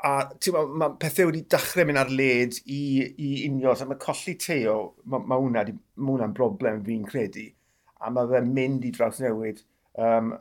a 0.07 0.15
bo, 0.55 0.65
mae 0.79 0.95
pethau 1.03 1.33
wedi 1.33 1.43
dechrau 1.51 1.89
mynd 1.89 2.01
ar 2.01 2.13
led 2.13 2.57
i, 2.63 2.81
i 3.03 3.31
unios, 3.51 3.83
a 3.83 3.91
mae 3.91 3.99
colli 4.01 4.37
teo, 4.41 4.79
mae 5.11 5.27
ma 5.27 5.41
hwnna'n 5.43 5.77
ma 6.07 6.31
broblem 6.31 6.85
fi'n 6.87 7.05
credu 7.11 7.51
a 8.01 8.13
mae 8.13 8.29
fe'n 8.31 8.53
mynd 8.57 8.87
i 8.87 8.93
draws 8.95 9.21
newid 9.25 9.63
um, 10.01 10.35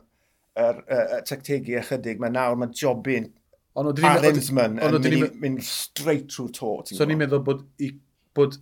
yr, 0.56 0.80
y 0.84 1.20
tectegu 1.28 1.76
ychydig. 1.80 2.20
Mae 2.22 2.34
nawr 2.34 2.58
mae 2.60 2.72
jobyn 2.76 3.30
Arensman 3.76 4.78
yn 4.80 4.96
mynd, 5.04 5.34
mynd 5.42 5.64
straight 5.64 6.30
trwy'r 6.32 6.52
to. 6.56 6.96
So 6.96 7.04
ni'n 7.08 7.20
meddwl 7.20 7.42
bod, 7.44 7.66
i, 7.84 7.90
bod 8.36 8.56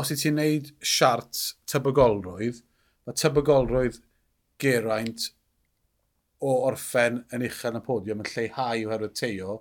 os 0.00 0.12
i 0.12 0.16
ti'n 0.20 0.38
neud 0.40 0.70
siart 0.84 1.42
tybygolrwydd, 1.68 2.62
mae 3.04 3.18
tybygolrwydd 3.20 4.00
geraint 4.62 5.30
o 6.40 6.52
orffen 6.68 7.22
yn 7.32 7.44
uchel 7.44 7.76
y 7.76 7.82
podiwm 7.84 8.22
yn 8.24 8.30
lleihau 8.32 8.86
oherwydd 8.88 9.16
teo, 9.20 9.58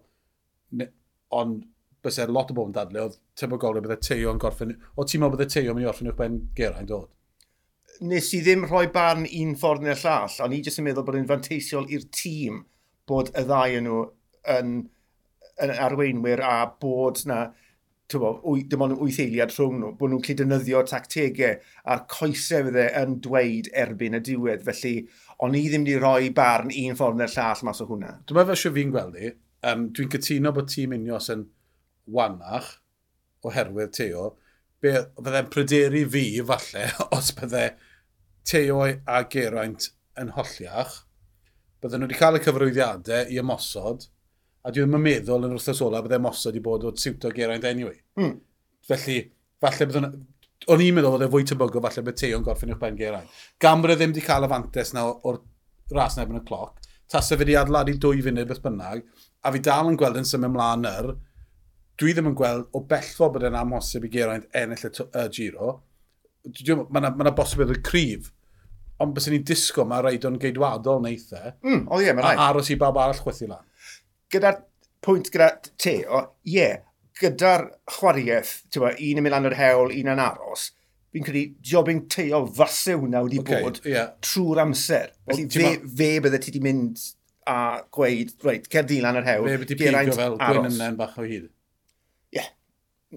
ond 1.35 1.65
bys 2.05 2.19
e'r 2.21 2.31
lot 2.31 2.51
o 2.51 2.55
bobl 2.55 2.71
yn 2.71 2.77
dadle, 2.77 3.05
oedd 3.09 3.19
tybygolrwydd 3.39 3.87
bydde 3.89 4.07
teo 4.07 4.31
yn 4.31 4.41
gorffen, 4.43 4.75
o 4.95 5.03
ti'n 5.03 5.23
meddwl 5.23 5.35
bydde 5.35 5.51
teo 5.51 5.71
yn 5.71 5.79
mynd 5.79 5.87
i 5.87 5.91
orffen 5.91 6.11
uwch 6.11 6.19
ben 6.19 6.39
geraint 6.55 6.95
oedd? 6.95 7.11
nes 8.01 8.31
i 8.35 8.41
ddim 8.43 8.65
rhoi 8.67 8.87
barn 8.93 9.27
un 9.27 9.53
ffordd 9.59 9.85
neu'r 9.85 10.01
llall, 10.01 10.39
ond 10.45 10.55
i 10.55 10.61
jyst 10.63 10.81
yn 10.81 10.87
meddwl 10.89 11.05
bod 11.07 11.19
yn 11.19 11.29
fanteisiol 11.29 11.87
i'r 11.93 12.07
tîm 12.15 12.63
bod 13.07 13.31
y 13.37 13.43
ddau 13.45 13.77
yn 13.79 13.87
nhw 13.87 14.01
yn, 14.55 14.73
yn 15.63 15.75
arweinwyr 15.87 16.43
a 16.43 16.55
bod 16.81 17.21
na 17.29 17.45
bo, 18.13 18.31
dim 18.69 18.83
ond 18.85 18.99
wyth 18.99 19.19
eiliad 19.23 19.53
rhwng 19.55 19.79
nhw, 19.79 19.91
bod 19.97 20.11
nhw'n 20.11 20.23
cyd 20.25 20.41
dynyddio 20.43 20.83
tactegau 20.89 21.55
a'r 21.89 22.03
coesau 22.11 22.67
fydde 22.67 22.85
yn 23.01 23.17
dweud 23.25 23.69
erbyn 23.73 24.17
y 24.19 24.21
diwedd. 24.27 24.65
Felly, 24.67 24.93
ond 25.41 25.57
i 25.57 25.63
ddim 25.65 25.87
wedi 25.87 25.97
rhoi 25.97 26.29
barn 26.37 26.69
un 26.69 26.99
ffordd 26.99 27.19
neu'r 27.19 27.33
llall 27.33 27.65
mas 27.65 27.81
o 27.81 27.89
hwnna. 27.89 28.13
Dwi'n 28.27 28.39
meddwl 28.41 28.61
sy'n 28.61 28.75
fi'n 28.77 28.93
gweld 28.93 29.17
i. 29.17 29.31
Um, 29.65 29.87
Dwi'n 29.97 30.11
cytuno 30.13 30.53
bod 30.53 30.69
tîm 30.69 30.93
unios 30.93 31.31
yn 31.33 31.47
wanach 32.13 32.75
oherwydd 33.45 33.95
teo, 33.97 34.35
be 34.83 34.93
fydde'n 35.17 35.49
pryderu 35.53 36.03
fi, 36.11 36.25
falle, 36.47 36.87
os 37.17 37.31
bydde 37.37 37.65
Teoi 38.45 38.91
a 39.09 39.23
Geraint 39.31 39.89
yn 40.21 40.33
holliach, 40.35 40.99
bydden 41.81 42.03
nhw 42.03 42.09
wedi 42.09 42.19
cael 42.19 42.39
y 42.39 42.43
cyfrwyddiadau 42.45 43.31
i 43.33 43.39
ymosod, 43.41 44.07
a 44.65 44.71
dwi 44.73 44.83
ddim 44.83 44.99
yn 44.99 45.05
meddwl 45.05 45.47
yn 45.47 45.55
wrthos 45.57 45.81
ola 45.85 46.03
bydde 46.05 46.19
ymosod 46.21 46.57
i 46.57 46.63
bod 46.65 46.85
o 46.85 46.93
siwto 47.01 47.31
Geraint 47.35 47.65
anyway. 47.69 47.97
Mm. 48.21 48.37
Felly, 48.85 49.19
falle 49.61 49.89
bydden 49.89 50.09
o'n 50.71 50.81
i'n 50.81 50.95
meddwl 50.97 51.17
bod 51.17 51.25
e 51.25 51.29
fwy 51.33 51.45
tebygol 51.49 51.83
falle 51.85 52.05
bod 52.05 52.25
yn 52.29 52.45
gorffen 52.45 52.73
i'ch 52.73 52.81
ben 52.81 52.97
Geraint. 52.99 53.43
Gan 53.61 53.83
bod 53.83 53.93
e 53.93 53.99
ddim 53.99 54.13
wedi 54.13 54.25
cael 54.25 54.47
y 54.47 54.51
fantes 54.51 54.93
na 54.95 55.05
o'r 55.09 55.41
ras 55.93 56.17
neb 56.17 56.33
yn 56.33 56.41
y 56.41 56.45
cloc, 56.47 56.81
tas 57.11 57.31
e 57.31 57.37
wedi 57.39 57.57
adladu 57.59 57.97
dwy 58.01 58.23
funud 58.25 58.49
beth 58.49 58.63
bynnag, 58.63 59.03
a 59.45 59.51
fi 59.53 59.61
dal 59.65 59.91
yn 59.91 59.97
gweld 59.99 60.17
yn 60.21 60.27
symud 60.29 60.49
ymlaen 60.49 60.87
yr, 60.89 61.11
er, 61.11 61.34
dwi 61.99 62.13
ddim 62.13 62.31
yn 62.31 62.37
gweld 62.37 62.69
o 62.75 62.81
bellfo 62.89 63.29
bod 63.33 63.45
yn 63.47 63.57
amhosib 63.59 64.07
i 64.07 64.11
Geraint 64.13 64.47
ennill 64.55 64.87
y 64.87 64.91
uh, 65.05 65.27
giro. 65.31 65.75
Mae 66.45 67.01
yna 67.01 67.11
ma 67.17 67.33
bosibl 67.35 67.73
y 67.73 67.79
cryf, 67.85 68.31
ond 69.01 69.15
bys 69.15 69.29
ni'n 69.31 69.45
disgo 69.47 69.85
mae 69.87 70.03
rhaid 70.03 70.27
o'n 70.27 70.39
geidwadol 70.41 71.01
neitha. 71.03 71.41
E. 71.41 71.53
Mm, 71.65 71.85
o 71.89 72.01
ie, 72.01 72.11
mae 72.13 72.25
rhaid. 72.25 72.41
A 72.41 72.49
aros 72.51 72.71
i 72.71 72.79
bawb 72.79 72.99
arall 73.01 73.21
chwethu 73.23 73.49
lan. 73.49 73.63
Gyda'r 74.33 74.61
pwynt 75.05 75.31
gyda 75.33 75.49
te, 75.81 75.97
o 76.07 76.21
ie, 76.45 76.55
yeah, 76.57 76.83
gyda'r 77.19 77.67
chwariaeth, 77.95 78.57
un 78.81 79.03
yn 79.03 79.23
mynd 79.23 79.35
lan 79.35 79.49
yr 79.49 79.57
hewl, 79.59 79.93
un 79.93 80.11
yn 80.13 80.21
aros, 80.21 80.69
fi'n 81.15 81.25
credu 81.25 81.71
jobyn 81.71 82.05
teo 82.11 82.43
fase 82.57 82.97
hwnna 82.97 83.23
wedi 83.23 83.39
okay, 83.43 83.63
bod 83.63 83.79
yeah. 83.87 84.11
trwy'r 84.25 84.65
amser. 84.65 85.13
Felly 85.29 85.47
fe, 85.51 85.75
fe 86.01 86.09
bydde 86.25 86.41
ti 86.43 86.51
wedi 86.51 86.63
mynd 86.65 87.03
a 87.47 87.57
gweud, 87.93 88.33
reit, 88.43 88.67
cer 88.71 88.87
di 88.89 88.99
lan 89.03 89.21
yr 89.21 89.27
hewl, 89.29 89.47
Fe 89.47 89.59
bydde 89.61 89.69
ti 89.71 89.79
pigo 89.79 90.17
fel 90.17 90.39
gwyn 90.41 90.71
yn 90.73 90.99
bach 90.99 91.19
o 91.21 91.27
hyd 91.27 91.47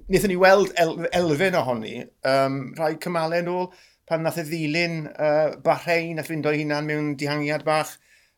wnaethon 0.06 0.32
ni 0.32 0.38
weld 0.40 0.74
el, 0.80 0.94
elfen 1.16 1.56
ohoni 1.58 1.94
um, 2.28 2.60
rhai 2.78 2.94
cymalau 3.02 3.42
yn 3.42 3.50
ôl, 3.52 3.70
pan 4.08 4.22
nath 4.24 4.40
y 4.40 4.44
ddilyn 4.48 5.00
uh, 5.12 5.56
Bahrein 5.64 6.20
a 6.20 6.24
ffindo 6.26 6.52
hunan 6.54 6.86
mewn 6.88 7.14
dihangiad 7.20 7.66
bach. 7.66 7.96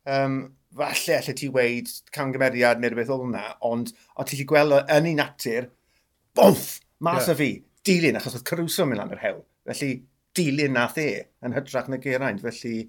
Um, 0.08 0.42
falle 0.76 1.16
allai 1.18 1.34
ti 1.34 1.48
weid 1.50 1.90
camgymeriad 2.14 2.80
neu 2.80 2.92
rhywbeth 2.92 3.10
oedd 3.10 3.24
hwnna, 3.24 3.44
ond 3.66 3.92
o 4.14 4.26
ti'n 4.26 4.46
gweld 4.48 4.76
yn 4.80 5.08
ei 5.10 5.16
natur, 5.18 5.66
bonf, 6.38 6.78
mas 7.02 7.26
yeah. 7.26 7.34
o 7.34 7.38
fi, 7.38 7.50
dilyn, 7.86 8.18
achos 8.20 8.36
oedd 8.38 8.46
Caruso 8.46 8.86
mynd 8.86 9.02
lan 9.02 9.14
yr 9.14 9.22
hewl. 9.24 9.42
Felly, 9.66 9.90
dilyn 10.36 10.76
nath 10.76 10.98
e 11.02 11.08
yn 11.46 11.56
hytrach 11.56 11.90
na 11.90 11.98
Geraint. 12.02 12.42
Felly, 12.44 12.84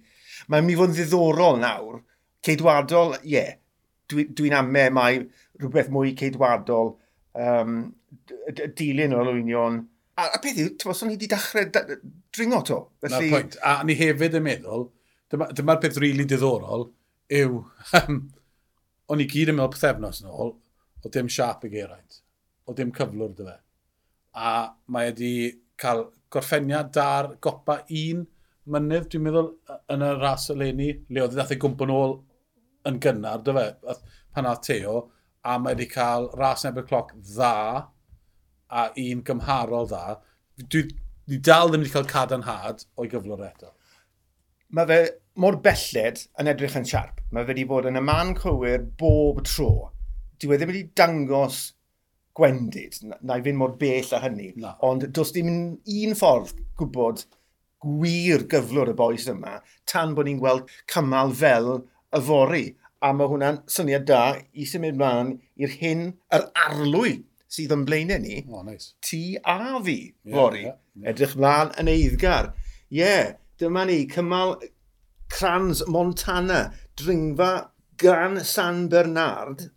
mae'n 0.47 0.67
mynd 0.67 0.75
i 0.75 0.77
fod 0.79 0.93
yn 0.93 0.97
ddiddorol 0.99 1.61
nawr. 1.61 2.01
Ceidwadol, 2.45 3.17
ie, 3.21 3.33
yeah, 3.33 3.55
dwi'n 4.11 4.29
dwi, 4.29 4.37
dwi 4.37 4.53
ame 4.57 4.85
mai 4.93 5.11
rhywbeth 5.61 5.89
mwy 5.93 6.13
ceidwadol 6.19 6.95
um, 7.37 7.81
dilyn 8.77 9.15
o'r 9.15 9.29
lwynion. 9.29 9.81
A, 10.19 10.27
a 10.35 10.39
peth 10.43 10.59
yw, 10.59 10.73
tyfos, 10.79 11.03
o'n 11.03 11.13
i 11.13 11.15
wedi 11.15 11.29
dechrau 11.31 11.69
dringo 12.35 12.61
to. 12.67 12.79
Felly... 13.03 13.29
Na, 13.29 13.37
pwynt. 13.37 13.57
A 13.63 13.77
ni 13.87 13.95
hefyd 13.99 14.37
yn 14.39 14.45
meddwl, 14.45 14.89
dyma'r 15.31 15.55
dyma 15.57 15.77
peth 15.81 15.99
rili 16.01 16.17
really 16.17 16.27
diddorol, 16.29 16.89
yw, 17.31 17.61
o'n 19.11 19.23
i 19.23 19.27
gyd 19.31 19.53
yn 19.53 19.59
meddwl 19.59 19.73
pethefnos 19.75 20.21
yn 20.23 20.31
ôl, 20.31 20.55
o 21.01 21.11
dim 21.13 21.31
siap 21.31 21.63
y 21.65 21.71
Geraint, 21.73 22.21
o 22.67 22.75
dim 22.77 22.91
cyflwr 22.95 23.31
dy 23.37 23.47
fe. 23.47 23.55
A 24.37 24.51
mae 24.91 25.09
wedi 25.09 25.33
cael 25.81 26.05
gorffeniad 26.31 26.91
dar 26.95 27.33
gopa 27.43 27.81
un 27.87 28.27
mynydd, 28.71 29.07
dwi'n 29.11 29.25
meddwl, 29.25 29.49
yn 29.91 30.05
y 30.05 30.11
ras 30.19 30.49
eleni, 30.53 30.91
le 31.09 31.23
oedd 31.23 31.33
ddath 31.35 31.55
ei 31.55 31.59
gwmpan 31.61 31.95
ôl 31.95 32.19
yn 32.87 32.99
gynnar, 33.01 33.41
dy 33.45 33.55
fe, 33.57 33.65
pan 34.35 34.47
a 34.47 34.53
Teo, 34.63 35.01
a 35.43 35.57
mae 35.57 35.73
wedi 35.73 35.89
cael 35.89 36.29
ras 36.37 36.65
yn 36.65 36.71
ebyn 36.71 36.87
cloc 36.89 37.15
dda, 37.17 37.55
a 38.71 38.87
un 39.03 39.23
gymharol 39.27 39.89
dda, 39.89 40.17
dwi, 40.63 40.85
dwi 41.27 41.39
dal 41.47 41.71
ddim 41.71 41.83
wedi 41.83 41.93
cael 41.93 42.09
cadarnhad 42.11 42.85
o'i 42.97 43.11
gyflwr 43.11 43.43
eto. 43.49 43.73
Mae 44.71 44.87
fe 44.87 44.99
mor 45.43 45.57
belled 45.65 46.23
yn 46.39 46.49
edrych 46.51 46.77
yn 46.79 46.87
siarp. 46.87 47.19
Mae 47.31 47.43
fe 47.43 47.53
wedi 47.53 47.67
bod 47.67 47.89
yn 47.89 47.99
y 47.99 48.03
man 48.07 48.33
cywir 48.39 48.85
bob 48.99 49.43
tro. 49.47 49.91
Dwi 50.39 50.53
wedi 50.53 50.69
wedi 50.69 50.83
dangos 50.97 51.61
gwendid, 52.37 52.95
na 53.03 53.37
i 53.37 53.43
fynd 53.43 53.59
mor 53.59 53.75
bell 53.79 54.15
a 54.15 54.21
hynny. 54.23 54.51
Na. 54.55 54.75
Ond 54.87 55.09
does 55.15 55.33
dim 55.35 55.51
un 55.51 56.17
ffordd 56.17 56.55
gwybod 56.79 57.25
gwir 57.81 58.45
gyflwr 58.49 58.93
y 58.93 58.97
boes 58.97 59.25
yma 59.31 59.57
tan 59.89 60.13
bod 60.15 60.29
ni'n 60.29 60.39
gweld 60.41 60.69
cymal 60.91 61.33
fel 61.37 61.73
y 61.81 62.21
fori. 62.27 62.65
A 63.01 63.11
mae 63.17 63.29
hwnna'n 63.31 63.63
syniad 63.71 64.05
da 64.07 64.23
i 64.53 64.67
symud 64.69 64.99
mlaen 64.99 65.33
i'r 65.57 65.73
hyn, 65.81 66.03
yr 66.35 66.47
arlwy 66.67 67.15
sydd 67.51 67.73
yn 67.75 67.85
blaenau 67.87 68.21
ni, 68.23 68.37
oh, 68.47 68.63
nice. 68.63 68.93
ti 69.03 69.37
a 69.43 69.57
fi, 69.83 69.97
yeah, 70.23 70.35
fori. 70.35 70.63
Yeah, 70.65 70.77
yeah. 70.95 71.09
Edrych 71.11 71.35
mlaen 71.39 71.73
yn 71.81 71.91
eiddgar. 71.91 72.53
Ie, 72.91 73.01
yeah, 73.01 73.33
dyma 73.59 73.85
ni, 73.89 74.05
cymal 74.11 74.55
Crans 75.31 75.83
Montana, 75.87 76.61
dringfa 76.99 77.51
gan 78.01 78.39
San 78.47 78.87
Bernard, 78.91 79.69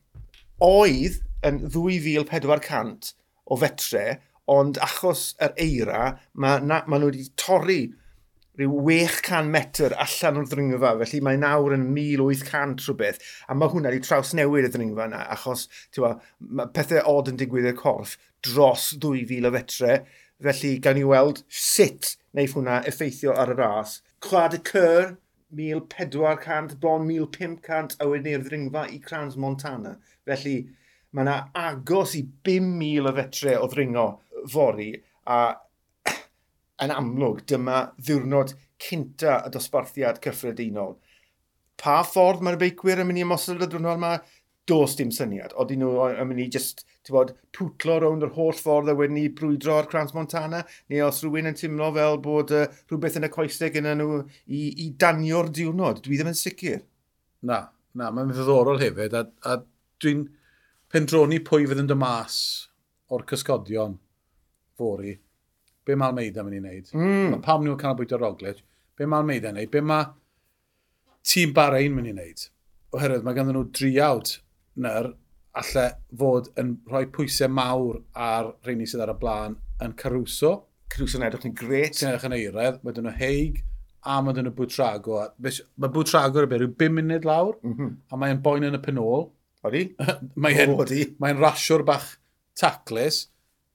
oedd 0.62 1.20
yn 1.46 1.60
2400 1.74 3.12
o 3.44 3.58
fetre, 3.60 4.06
ond 4.50 4.78
achos 4.82 5.32
yr 5.42 5.54
eira, 5.60 6.06
mae 6.34 6.62
ma 6.64 6.98
nhw 6.98 7.10
wedi 7.10 7.28
torri 7.40 7.82
rhyw 8.58 8.74
600 8.86 9.50
metr 9.50 9.94
allan 10.04 10.40
o'r 10.40 10.50
ddringfa, 10.50 10.92
felly 11.00 11.20
mae 11.26 11.38
nawr 11.40 11.74
yn 11.76 11.88
1800 11.90 12.84
rhywbeth, 12.84 13.18
a 13.48 13.56
mae 13.58 13.72
hwnna 13.72 13.90
wedi 13.90 14.04
traws 14.06 14.34
newid 14.38 14.68
y 14.68 14.70
ddringfa 14.74 15.08
yna, 15.10 15.24
achos 15.34 15.66
tywa, 15.94 16.14
mae 16.38 16.70
pethau 16.76 17.02
od 17.14 17.32
yn 17.32 17.40
digwydd 17.40 17.70
i'r 17.72 17.80
corff 17.80 18.14
dros 18.46 18.92
2000 19.02 19.48
o 19.48 19.52
fetre, 19.56 19.98
felly 20.44 20.72
gan 20.84 21.00
i 21.00 21.04
weld 21.08 21.42
sut 21.48 22.14
wneud 22.34 22.54
hwnna 22.54 22.78
effeithio 22.90 23.34
ar 23.40 23.52
y 23.54 23.58
ras. 23.58 23.98
Clwad 24.24 24.56
y 24.58 24.62
cyr, 24.70 25.16
1400, 25.54 26.78
bon 26.82 27.04
1500, 27.06 27.98
a 27.98 28.08
wedyn 28.10 28.38
i'r 28.38 28.46
ddringfa 28.46 28.86
i 28.94 29.00
Crans 29.02 29.38
Montana. 29.40 29.96
Felly 30.26 30.56
mae 31.14 31.26
yna 31.26 31.36
agos 31.54 32.16
i 32.18 32.24
5,000 32.46 33.10
o 33.10 33.14
fetre 33.18 33.58
o 33.58 33.68
ddringo 33.70 34.06
fori 34.50 34.90
a 35.30 35.40
yn 36.82 36.94
amlwg, 36.94 37.44
dyma 37.50 37.80
ddiwrnod 37.98 38.54
cynta 38.82 39.40
y 39.46 39.52
dosbarthiad 39.54 40.20
cyffredinol. 40.24 40.96
Pa 41.80 42.00
ffordd 42.06 42.42
mae'r 42.44 42.58
beicwyr 42.60 43.02
yn 43.02 43.08
mynd 43.08 43.20
i 43.20 43.26
ymosod 43.26 43.62
y 43.62 43.68
diwrnod 43.68 44.00
yma? 44.00 44.16
Dos 44.70 44.94
dim 44.96 45.10
syniad. 45.12 45.52
Oedden 45.60 45.82
nhw 45.82 46.06
yn 46.08 46.28
mynd 46.30 46.40
i 46.40 46.46
just, 46.52 46.84
bod, 47.12 47.34
pwtlo 47.56 47.98
rownd 48.00 48.24
yr 48.24 48.32
holl 48.36 48.56
ffordd 48.56 48.88
a 48.88 48.94
wedyn 48.96 49.18
ni 49.18 49.26
brwydro 49.28 49.76
ar 49.76 49.88
Crans 49.90 50.14
Montana, 50.16 50.62
neu 50.88 51.04
os 51.04 51.20
rhywun 51.20 51.50
yn 51.50 51.58
teimlo 51.58 51.90
fel 51.96 52.16
bod 52.24 52.54
uh, 52.56 52.64
rhywbeth 52.88 53.18
yn 53.20 53.28
y 53.28 53.30
coesau 53.34 53.72
gyda 53.74 53.92
nhw 53.98 54.22
i, 54.22 54.62
i 54.86 54.88
danio'r 55.00 55.52
diwrnod. 55.58 56.00
Dwi 56.06 56.20
ddim 56.20 56.32
yn 56.32 56.38
sicr. 56.40 56.80
Na, 57.44 57.60
na, 57.92 58.08
mae'n 58.08 58.32
ddiddorol 58.32 58.80
hefyd, 58.80 59.18
a, 59.20 59.26
a 59.44 59.58
dwi'n 60.00 60.24
pendroni 60.94 61.42
pwy 61.44 61.68
fydd 61.68 61.84
yn 61.84 61.92
dy 61.92 61.98
mas 62.00 62.38
o'r 63.12 63.26
cysgodion 63.28 63.98
fori 64.78 65.18
be 65.84 65.96
mae 65.98 66.12
Almeida 66.12 66.42
mm. 66.42 66.48
yn 66.48 66.54
mynd 66.54 66.58
i 66.58 66.62
wneud, 66.62 66.92
mm. 66.96 67.40
pam 67.44 67.64
nhw'n 67.64 67.80
canolbwyntio 67.80 68.20
Roglic, 68.20 68.62
be 68.98 69.08
mae 69.08 69.24
Almeida 69.24 69.50
yn 69.50 69.58
wneud, 69.58 69.72
be 69.72 69.82
mae 69.84 70.08
tîm 71.24 71.52
Bahrain 71.56 71.94
mynd 71.96 72.10
i 72.10 72.14
wneud. 72.14 72.46
Oherwydd 72.94 73.26
mae 73.26 73.36
ganddyn 73.36 73.58
nhw 73.58 73.68
driawd 73.74 74.36
nyr 74.84 75.12
allai 75.60 75.90
fod 76.18 76.50
yn 76.60 76.74
rhoi 76.90 77.04
pwysau 77.14 77.50
mawr 77.52 78.00
ar 78.26 78.50
rheini 78.66 78.88
sydd 78.90 79.04
ar 79.04 79.12
y 79.14 79.18
blaen 79.20 79.58
yn 79.84 79.94
Caruso. 80.00 80.54
Caruso 80.92 81.18
yn 81.18 81.26
edrych 81.28 81.46
yn 81.48 81.54
gret. 81.58 81.98
Sy'n 81.98 82.10
edrych 82.10 82.26
yn 82.28 82.36
eiredd. 82.38 82.80
Mae 82.82 82.96
dyn 82.96 83.08
nhw 83.08 83.14
Heig 83.20 83.60
mhm. 83.60 83.70
a 84.10 84.18
mae 84.22 84.36
dyn 84.36 84.48
nhw 84.48 84.56
Bwtrago. 84.58 85.22
Mae 85.44 85.94
Bwtrago 85.94 86.42
yn 86.42 86.50
beth 86.50 86.62
rhyw 86.64 86.74
5 86.82 86.98
munud 86.98 87.28
lawr 87.28 87.54
mm 87.62 87.76
-hmm. 87.76 87.94
a 88.10 88.20
mae'n 88.20 88.42
boen 88.44 88.68
yn 88.70 88.78
y 88.78 88.82
penol. 88.84 89.30
Odi? 89.64 89.86
mae'n 90.36 90.76
mae 91.22 91.38
rasio'r 91.38 91.86
bach 91.86 92.10
taclus. 92.58 93.24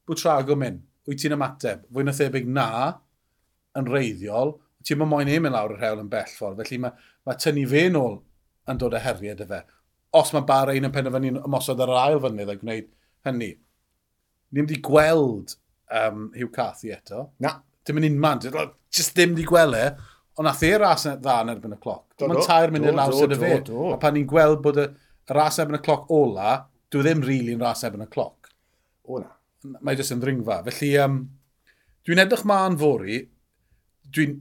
Bwtrago 0.07 0.59
mynd 0.59 0.83
wyt 1.09 1.23
ti'n 1.23 1.35
ymateb? 1.35 1.85
Fwy 1.93 2.05
na 2.05 2.15
thebyg 2.15 2.49
na, 2.53 2.69
yn 3.79 3.89
reiddiol, 3.89 4.55
ti'n 4.85 4.99
mynd 4.99 5.11
moyn 5.11 5.31
ei 5.31 5.41
mynd 5.41 5.55
lawr 5.55 5.75
yr 5.75 5.83
hewl 5.83 6.03
yn 6.03 6.11
bell 6.11 6.35
ffordd, 6.35 6.59
felly 6.61 6.81
mae, 6.85 7.07
mae 7.27 7.39
tynnu 7.41 7.65
fe 7.69 7.85
nôl 7.93 8.19
yn 8.69 8.79
dod 8.81 8.95
â 8.97 9.01
heriau 9.03 9.37
dy 9.37 9.47
fe. 9.49 9.63
Os 10.19 10.31
mae 10.33 10.45
bar 10.47 10.71
ein 10.73 10.87
yn 10.87 10.93
penderfynu 10.93 11.41
ymosod 11.41 11.81
ar 11.83 11.91
yr 11.93 12.01
ail 12.03 12.21
fynydd 12.23 12.53
a 12.53 12.55
gwneud 12.59 12.87
hynny, 13.27 13.49
ni'n 14.53 14.65
wedi 14.65 14.79
gweld 14.85 15.55
um, 15.93 16.29
Hugh 16.37 16.53
Cathy 16.53 16.93
eto. 16.95 17.27
Na. 17.43 17.57
Dim 17.85 17.99
yn 18.01 18.09
unman, 18.11 18.41
jyst 18.43 19.15
ddim 19.17 19.35
wedi 19.35 19.47
gweld 19.49 19.77
e, 19.77 19.85
ond 20.39 20.47
nath 20.47 20.63
e'r 20.67 20.81
ras 20.83 21.07
e- 21.09 21.17
dda 21.19 21.39
yn 21.43 21.53
erbyn 21.55 21.75
y 21.75 21.79
cloc. 21.81 22.05
Mae'n 22.21 22.35
ond 22.35 22.47
tair 22.47 22.73
munud 22.73 22.97
lawr 22.97 23.15
sydd 23.17 23.35
y 23.35 23.39
fe. 23.41 23.53
A 23.93 23.97
pan 24.01 24.15
ni'n 24.17 24.27
gweld 24.29 24.61
bod 24.65 24.79
y, 24.81 24.85
y 24.89 25.35
ras 25.37 25.59
erbyn 25.61 25.79
y 25.79 25.83
cloc 25.85 26.09
ola, 26.15 26.59
dwi 26.89 27.01
e 27.01 27.07
ddim 27.07 27.23
rili 27.25 27.39
really 27.39 27.57
yn 27.57 27.65
ras 27.65 27.85
erbyn 27.87 28.05
y 28.05 28.09
cloc. 28.11 28.51
O 29.09 29.21
na 29.23 29.33
mae 29.67 29.97
jyst 29.99 30.15
yn 30.15 30.21
ddringfa. 30.21 30.61
Felly, 30.69 30.91
um, 31.03 31.19
dwi'n 32.07 32.23
edrych 32.23 32.45
ma'n 32.47 32.77
fori, 32.79 33.19
dwi'n 34.09 34.35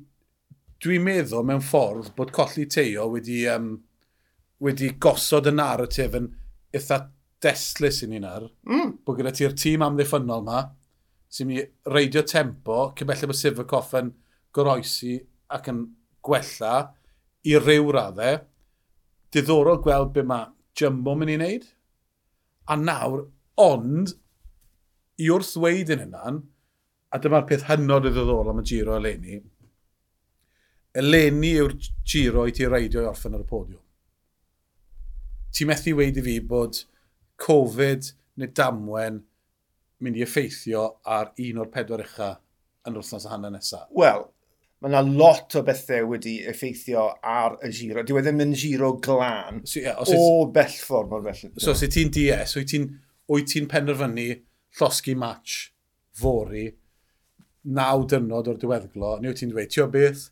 dwi 0.82 0.98
meddwl 1.02 1.46
mewn 1.46 1.64
ffordd 1.64 2.12
bod 2.16 2.32
colli 2.34 2.66
teo 2.70 3.08
wedi, 3.14 3.42
um, 3.50 3.72
wedi 4.62 4.92
gosod 5.02 5.50
y 5.50 5.54
narratif 5.54 6.14
yn 6.18 6.28
eitha 6.74 7.00
deslus 7.42 8.02
i 8.04 8.10
ni 8.10 8.20
nar. 8.22 8.46
Mm. 8.68 8.98
Bod 9.04 9.18
gyda 9.18 9.34
ti'r 9.34 9.56
tîm 9.58 9.84
amddiffynol 9.86 10.44
ma, 10.46 10.62
sy'n 11.28 11.50
mi 11.50 11.58
reidio 11.90 12.22
tempo, 12.26 12.92
cymellio 12.98 13.30
bod 13.30 13.38
Sifacoff 13.38 13.96
yn 13.98 14.12
goroesi 14.54 15.16
ac 15.54 15.68
yn 15.72 15.82
gwella 16.24 16.76
i 17.48 17.58
ryw 17.58 17.90
raddau. 17.94 18.38
Diddorol 19.34 19.82
gweld 19.84 20.14
be 20.14 20.24
mae 20.26 20.48
Jumbo 20.78 21.16
mynd 21.18 21.32
i 21.32 21.36
wneud. 21.36 21.64
A 22.70 22.76
nawr, 22.78 23.24
ond 23.58 24.12
i 25.18 25.28
wrth 25.34 25.54
ddweud 25.56 25.92
yn 25.94 26.04
hynna'n, 26.06 26.40
a 27.08 27.20
dyma'r 27.22 27.46
peth 27.48 27.66
hynod 27.70 28.06
y 28.08 28.12
ddoddorol 28.12 28.52
am 28.52 28.62
y 28.62 28.66
giro 28.68 28.96
eleni, 28.98 29.40
eleni 30.98 31.54
yw'r 31.62 31.74
giro 32.08 32.46
i 32.48 32.54
ti 32.54 32.68
reidio 32.68 33.02
i 33.02 33.08
orffen 33.08 33.36
ar 33.36 33.44
y 33.44 33.48
podiwm. 33.48 33.82
Ti'n 35.54 35.70
methu 35.70 35.94
weid 35.98 36.18
i 36.20 36.24
fi 36.24 36.38
bod 36.44 36.82
Covid 37.40 38.10
neu 38.38 38.50
damwen 38.54 39.22
mynd 40.04 40.18
i 40.18 40.24
effeithio 40.26 40.84
ar 41.18 41.32
un 41.42 41.62
o'r 41.62 41.70
pedwar 41.74 42.04
ucha 42.04 42.34
yn 42.86 42.98
wrthnos 42.98 43.26
y 43.26 43.32
hanner 43.32 43.54
nesaf? 43.54 43.88
Wel, 43.98 44.26
mae 44.78 44.92
yna 44.92 45.02
lot 45.06 45.56
o 45.58 45.64
bethau 45.66 46.12
wedi 46.12 46.36
effeithio 46.50 47.08
ar 47.26 47.56
y 47.66 47.72
giro. 47.74 48.04
Dwi 48.06 48.20
wedi 48.20 48.34
mynd 48.36 48.58
giro 48.58 48.92
glân 49.02 49.64
so, 49.64 49.80
yeah, 49.80 49.98
o 49.98 50.46
bell 50.54 50.76
ffordd 50.84 51.10
mor 51.10 51.24
bell. 51.24 51.40
So, 51.56 51.72
os 51.72 51.82
so, 51.82 51.90
ti'n 51.90 52.12
DS, 52.14 52.54
wyt 52.58 52.70
ti'n 52.74 52.92
ti 53.48 53.64
penderfynu 53.70 54.28
llosgi 54.78 55.16
match 55.18 55.72
fori, 56.18 56.68
naw 57.68 58.04
dynod 58.08 58.48
o'r 58.50 58.60
diweddglo, 58.60 59.18
neu 59.20 59.32
wyt 59.32 59.42
ti'n 59.42 59.52
dweud, 59.52 59.70
ti 59.72 59.82
o 59.82 59.88
beth, 59.92 60.28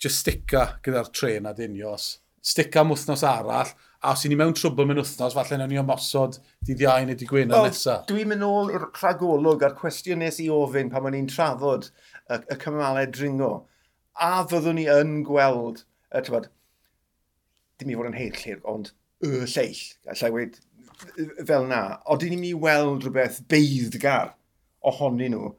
just 0.00 0.24
sticka 0.24 0.66
gyda'r 0.84 1.12
tren 1.14 1.48
a 1.48 1.54
dynios, 1.56 2.18
sticka 2.42 2.82
am 2.82 2.92
wythnos 2.94 3.24
arall, 3.26 3.72
a 4.00 4.14
os 4.14 4.24
i 4.24 4.30
ni 4.32 4.38
mewn 4.40 4.54
trwbl 4.56 4.88
mewn 4.88 5.02
wythnos, 5.02 5.36
falle 5.36 5.58
na 5.60 5.66
ni 5.68 5.78
omosod 5.80 6.38
dydd 6.66 6.84
iau 6.86 7.04
neu 7.04 7.18
dydd 7.18 7.28
gwyn 7.28 7.52
well, 7.52 7.68
nesaf. 7.68 8.06
Dwi'n 8.08 8.30
mynd 8.30 8.46
ôl 8.46 8.72
i'r 8.72 8.86
rhagolwg 8.88 9.66
a'r 9.66 9.76
cwestiwn 9.80 10.24
nes 10.24 10.40
i 10.40 10.48
ofyn 10.54 10.92
pan 10.92 11.04
ma'n 11.04 11.16
ni'n 11.18 11.28
trafod 11.30 11.90
y, 11.90 12.40
y 12.40 12.56
cymalau 12.62 13.10
dringo. 13.12 13.52
A 14.16 14.40
fyddwn 14.48 14.80
ni 14.80 14.88
yn 14.90 15.20
gweld, 15.28 15.84
y, 16.08 16.24
tybod, 16.24 16.48
dim 17.80 17.92
i 17.92 18.00
fod 18.00 18.10
yn 18.10 18.16
heillir, 18.16 18.64
ond 18.68 18.94
y 19.24 19.44
lleill. 19.44 19.84
Alla 20.08 20.32
i 20.32 20.36
wedi 20.38 20.64
fel 21.46 21.66
na, 21.70 21.80
oedden 22.10 22.34
ni'n 22.34 22.42
mynd 22.42 22.50
i 22.50 22.60
weld 22.66 23.06
rhywbeth 23.06 23.40
beiddgar 23.50 24.34
ohonyn 24.86 25.34
nhw 25.34 25.50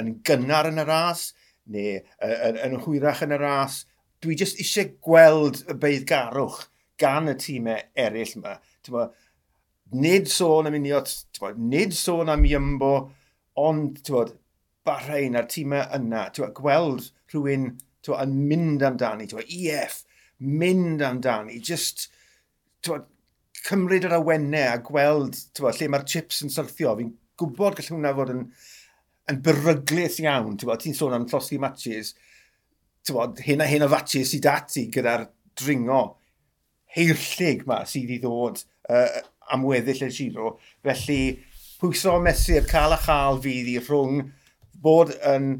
yn 0.00 0.12
gynnar 0.26 0.68
yn 0.70 0.80
y 0.80 0.84
ras, 0.88 1.30
neu 1.72 1.98
yn, 1.98 2.60
yn 2.66 2.78
hwyrach 2.84 3.22
yn 3.26 3.34
y 3.36 3.40
ras. 3.40 3.82
Dwi 4.22 4.36
jyst 4.38 4.60
eisiau 4.62 4.92
gweld 5.04 5.62
y 5.66 5.76
beiddgarwch 5.82 6.62
gan 7.00 7.30
y 7.32 7.36
tîmau 7.38 7.80
eraill 7.98 8.36
yma. 8.38 8.56
Tewa, 8.86 9.08
nid 9.92 10.30
sôn 10.30 10.70
am 10.70 10.78
uniot, 10.78 11.10
tewa, 11.36 11.52
nid 11.56 11.94
sôn 11.96 12.32
am 12.32 12.46
iymbo, 12.48 12.94
ond 13.60 14.00
tewa, 14.06 14.28
Bahrein 14.82 15.38
a'r 15.38 15.46
tîmau 15.46 15.84
yna, 15.94 16.24
tewa, 16.34 16.48
gweld 16.56 17.12
rhywun 17.30 17.68
tewa, 18.02 18.24
yn 18.24 18.32
mynd 18.48 18.82
amdani, 18.86 19.28
tewa, 19.30 19.44
EF, 19.46 20.00
mynd 20.42 21.04
amdani, 21.06 21.60
just 21.62 22.08
tewa, 22.82 23.04
cymryd 23.66 24.06
yr 24.08 24.16
awennau 24.18 24.72
a 24.72 24.78
gweld 24.84 25.38
bo, 25.58 25.70
lle 25.70 25.90
mae'r 25.92 26.06
chips 26.08 26.42
yn 26.46 26.52
syrthio. 26.52 26.96
Fi'n 26.98 27.12
gwybod 27.40 27.78
gallwn 27.78 27.98
hwnna 27.98 28.14
fod 28.18 28.32
yn, 28.34 28.42
yn 29.30 29.42
beryglus 29.44 30.18
iawn. 30.22 30.58
Ti'n 30.58 30.98
sôn 30.98 31.16
am 31.16 31.28
llosgi 31.30 31.60
matches. 31.62 32.14
Hyn 33.42 33.62
a 33.62 33.68
hyn 33.70 33.86
o 33.86 33.90
fatches 33.90 34.30
sydd 34.32 34.44
dati 34.46 34.86
gyda'r 34.94 35.28
dringo 35.58 36.02
heirllig 36.96 37.64
ma 37.68 37.82
sydd 37.88 38.12
i 38.12 38.18
ddod 38.22 38.62
uh, 38.92 39.22
am 39.52 39.64
weddill 39.68 40.04
y 40.06 40.10
giro. 40.12 40.56
Felly, 40.84 41.22
pwyso 41.80 42.18
mesur, 42.22 42.66
cael 42.68 42.96
a 42.96 43.00
chael 43.00 43.40
fydd 43.44 43.70
i 43.72 43.78
rhwng 43.80 44.22
bod 44.82 45.12
yn, 45.32 45.50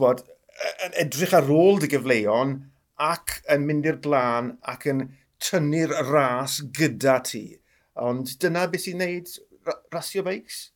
bod, 0.00 0.24
yn 0.86 0.96
edrych 1.04 1.34
ar 1.36 1.50
ôl 1.50 1.80
dy 1.82 1.90
gyfleon 1.94 2.56
ac 3.04 3.40
yn 3.50 3.66
mynd 3.68 3.88
i'r 3.90 4.00
blaen 4.04 4.54
ac 4.70 4.86
yn 4.90 5.06
tynnu'r 5.44 5.94
ras 6.08 6.60
gyda 6.76 7.18
ti. 7.26 7.46
Ond 8.02 8.36
dyna 8.42 8.66
beth 8.70 8.86
sy'n 8.86 9.02
neud 9.02 9.30
rasio 9.94 10.24
beics 10.26 10.68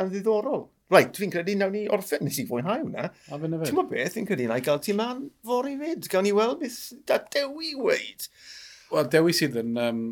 yn 0.00 0.10
ddiddorol. 0.12 0.68
Right, 0.92 1.16
fi'n 1.16 1.32
credu 1.32 1.54
nawn 1.56 1.72
ni 1.74 1.86
orffen, 1.92 2.22
nes 2.26 2.36
i 2.42 2.44
fwynhau 2.48 2.82
hwnna. 2.82 3.08
Ti'n 3.30 3.46
mynd 3.48 3.90
beth, 3.90 4.14
fi'n 4.18 4.28
credu 4.28 4.50
na 4.50 4.58
i 4.60 4.64
gael 4.64 4.82
ti 4.84 4.94
man 4.96 5.24
fori 5.46 5.78
fyd. 5.80 6.08
Gawn 6.12 6.26
ni 6.28 6.34
weld 6.36 6.60
beth 6.60 6.78
da 7.08 7.18
Dewi 7.32 7.72
weid. 7.78 8.28
Wel, 8.92 9.08
Dewi 9.10 9.34
sydd 9.36 9.56
yn 9.62 9.78
um, 9.80 10.02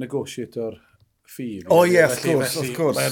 negotiator 0.00 0.76
ffi. 1.30 1.62
O 1.72 1.82
ie, 1.88 2.02
of 2.04 2.18
course, 2.22 2.56
of 2.60 2.72
course. 2.76 3.08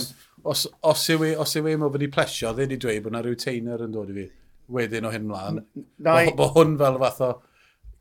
Os, 0.48 0.66
os 0.86 1.06
yw 1.14 1.24
e, 1.30 1.32
os 1.40 1.56
yw 1.58 1.72
e 1.72 1.78
mo 1.80 1.88
fynd 1.94 2.12
plesio, 2.14 2.52
dde 2.54 2.68
di 2.70 2.78
dweud 2.80 3.02
bod 3.06 3.14
yna 3.14 3.24
rhyw 3.24 3.40
teiner 3.40 3.82
yn 3.88 3.94
dod 3.94 4.12
i 4.12 4.18
fi 4.20 4.28
wedyn 4.78 5.08
o 5.08 5.12
hyn 5.12 5.26
mlaen. 5.28 5.62
Mae 6.04 6.32
hwn 6.36 6.76
fel 6.80 7.00
fath 7.02 7.22
o 7.24 7.30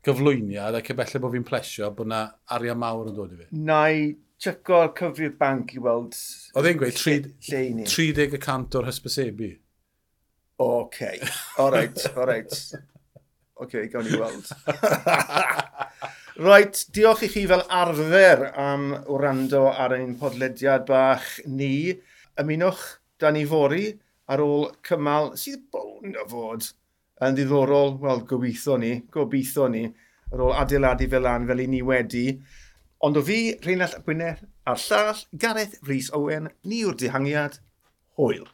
gyflwyniad 0.06 0.78
ac 0.78 0.90
efallai 0.94 1.20
bod 1.22 1.34
fi'n 1.34 1.46
plesio 1.48 1.90
bod 1.94 2.08
yna 2.08 2.22
arian 2.56 2.78
mawr 2.80 3.10
yn 3.10 3.16
dod 3.16 3.34
i 3.34 3.40
fi. 3.40 3.48
Na 3.68 3.80
i 3.90 4.10
tsyco'r 4.38 4.92
cyfrif 4.98 5.38
banc 5.40 5.74
i 5.74 5.82
weld... 5.82 6.14
Oedd 6.58 6.68
e'n 6.70 6.78
gweud 6.82 7.00
30% 7.00 8.78
o'r 8.78 8.88
hysbysebu. 8.90 9.50
OK, 10.62 11.00
alright, 11.62 12.06
alright. 12.16 12.54
OK, 13.58 13.74
gawn 13.92 14.06
ni 14.06 14.18
weld. 14.18 14.46
Reit, 16.48 16.84
diolch 16.94 17.24
i 17.26 17.28
chi 17.32 17.44
fel 17.50 17.64
arfer 17.74 18.44
am 18.62 18.92
wrando 19.10 19.64
ar 19.70 19.96
ein 19.96 20.14
podlediad 20.20 20.84
bach 20.86 21.26
ni. 21.50 21.90
Ymunwch, 22.38 22.84
da 23.18 23.32
ni 23.34 23.42
fori 23.50 23.88
ar 24.30 24.42
ôl 24.44 24.68
cymal 24.86 25.32
sydd 25.40 25.64
bôn 25.74 26.14
o 26.14 26.26
fod 26.30 26.68
yn 27.24 27.36
ddiddorol, 27.36 27.96
wel, 28.02 28.22
gobeithio 28.30 28.76
ni, 28.78 28.92
gobeithio 29.14 29.68
ni, 29.72 29.84
ar 30.32 30.44
ôl 30.44 30.54
adeiladu 30.54 31.08
fel 31.10 31.26
an 31.30 31.46
fel 31.48 31.64
i 31.64 31.66
ni 31.70 31.82
wedi. 31.86 32.26
Ond 33.06 33.18
o 33.18 33.22
fi, 33.24 33.38
Rheinald 33.64 34.00
Gwynedd, 34.06 34.44
a'r 34.66 34.80
llall, 34.84 35.24
Gareth 35.44 35.78
Rhys 35.86 36.10
Owen, 36.18 36.50
ni 36.66 36.82
yw'r 36.84 36.98
dihangiad, 36.98 37.60
hwyl. 38.18 38.46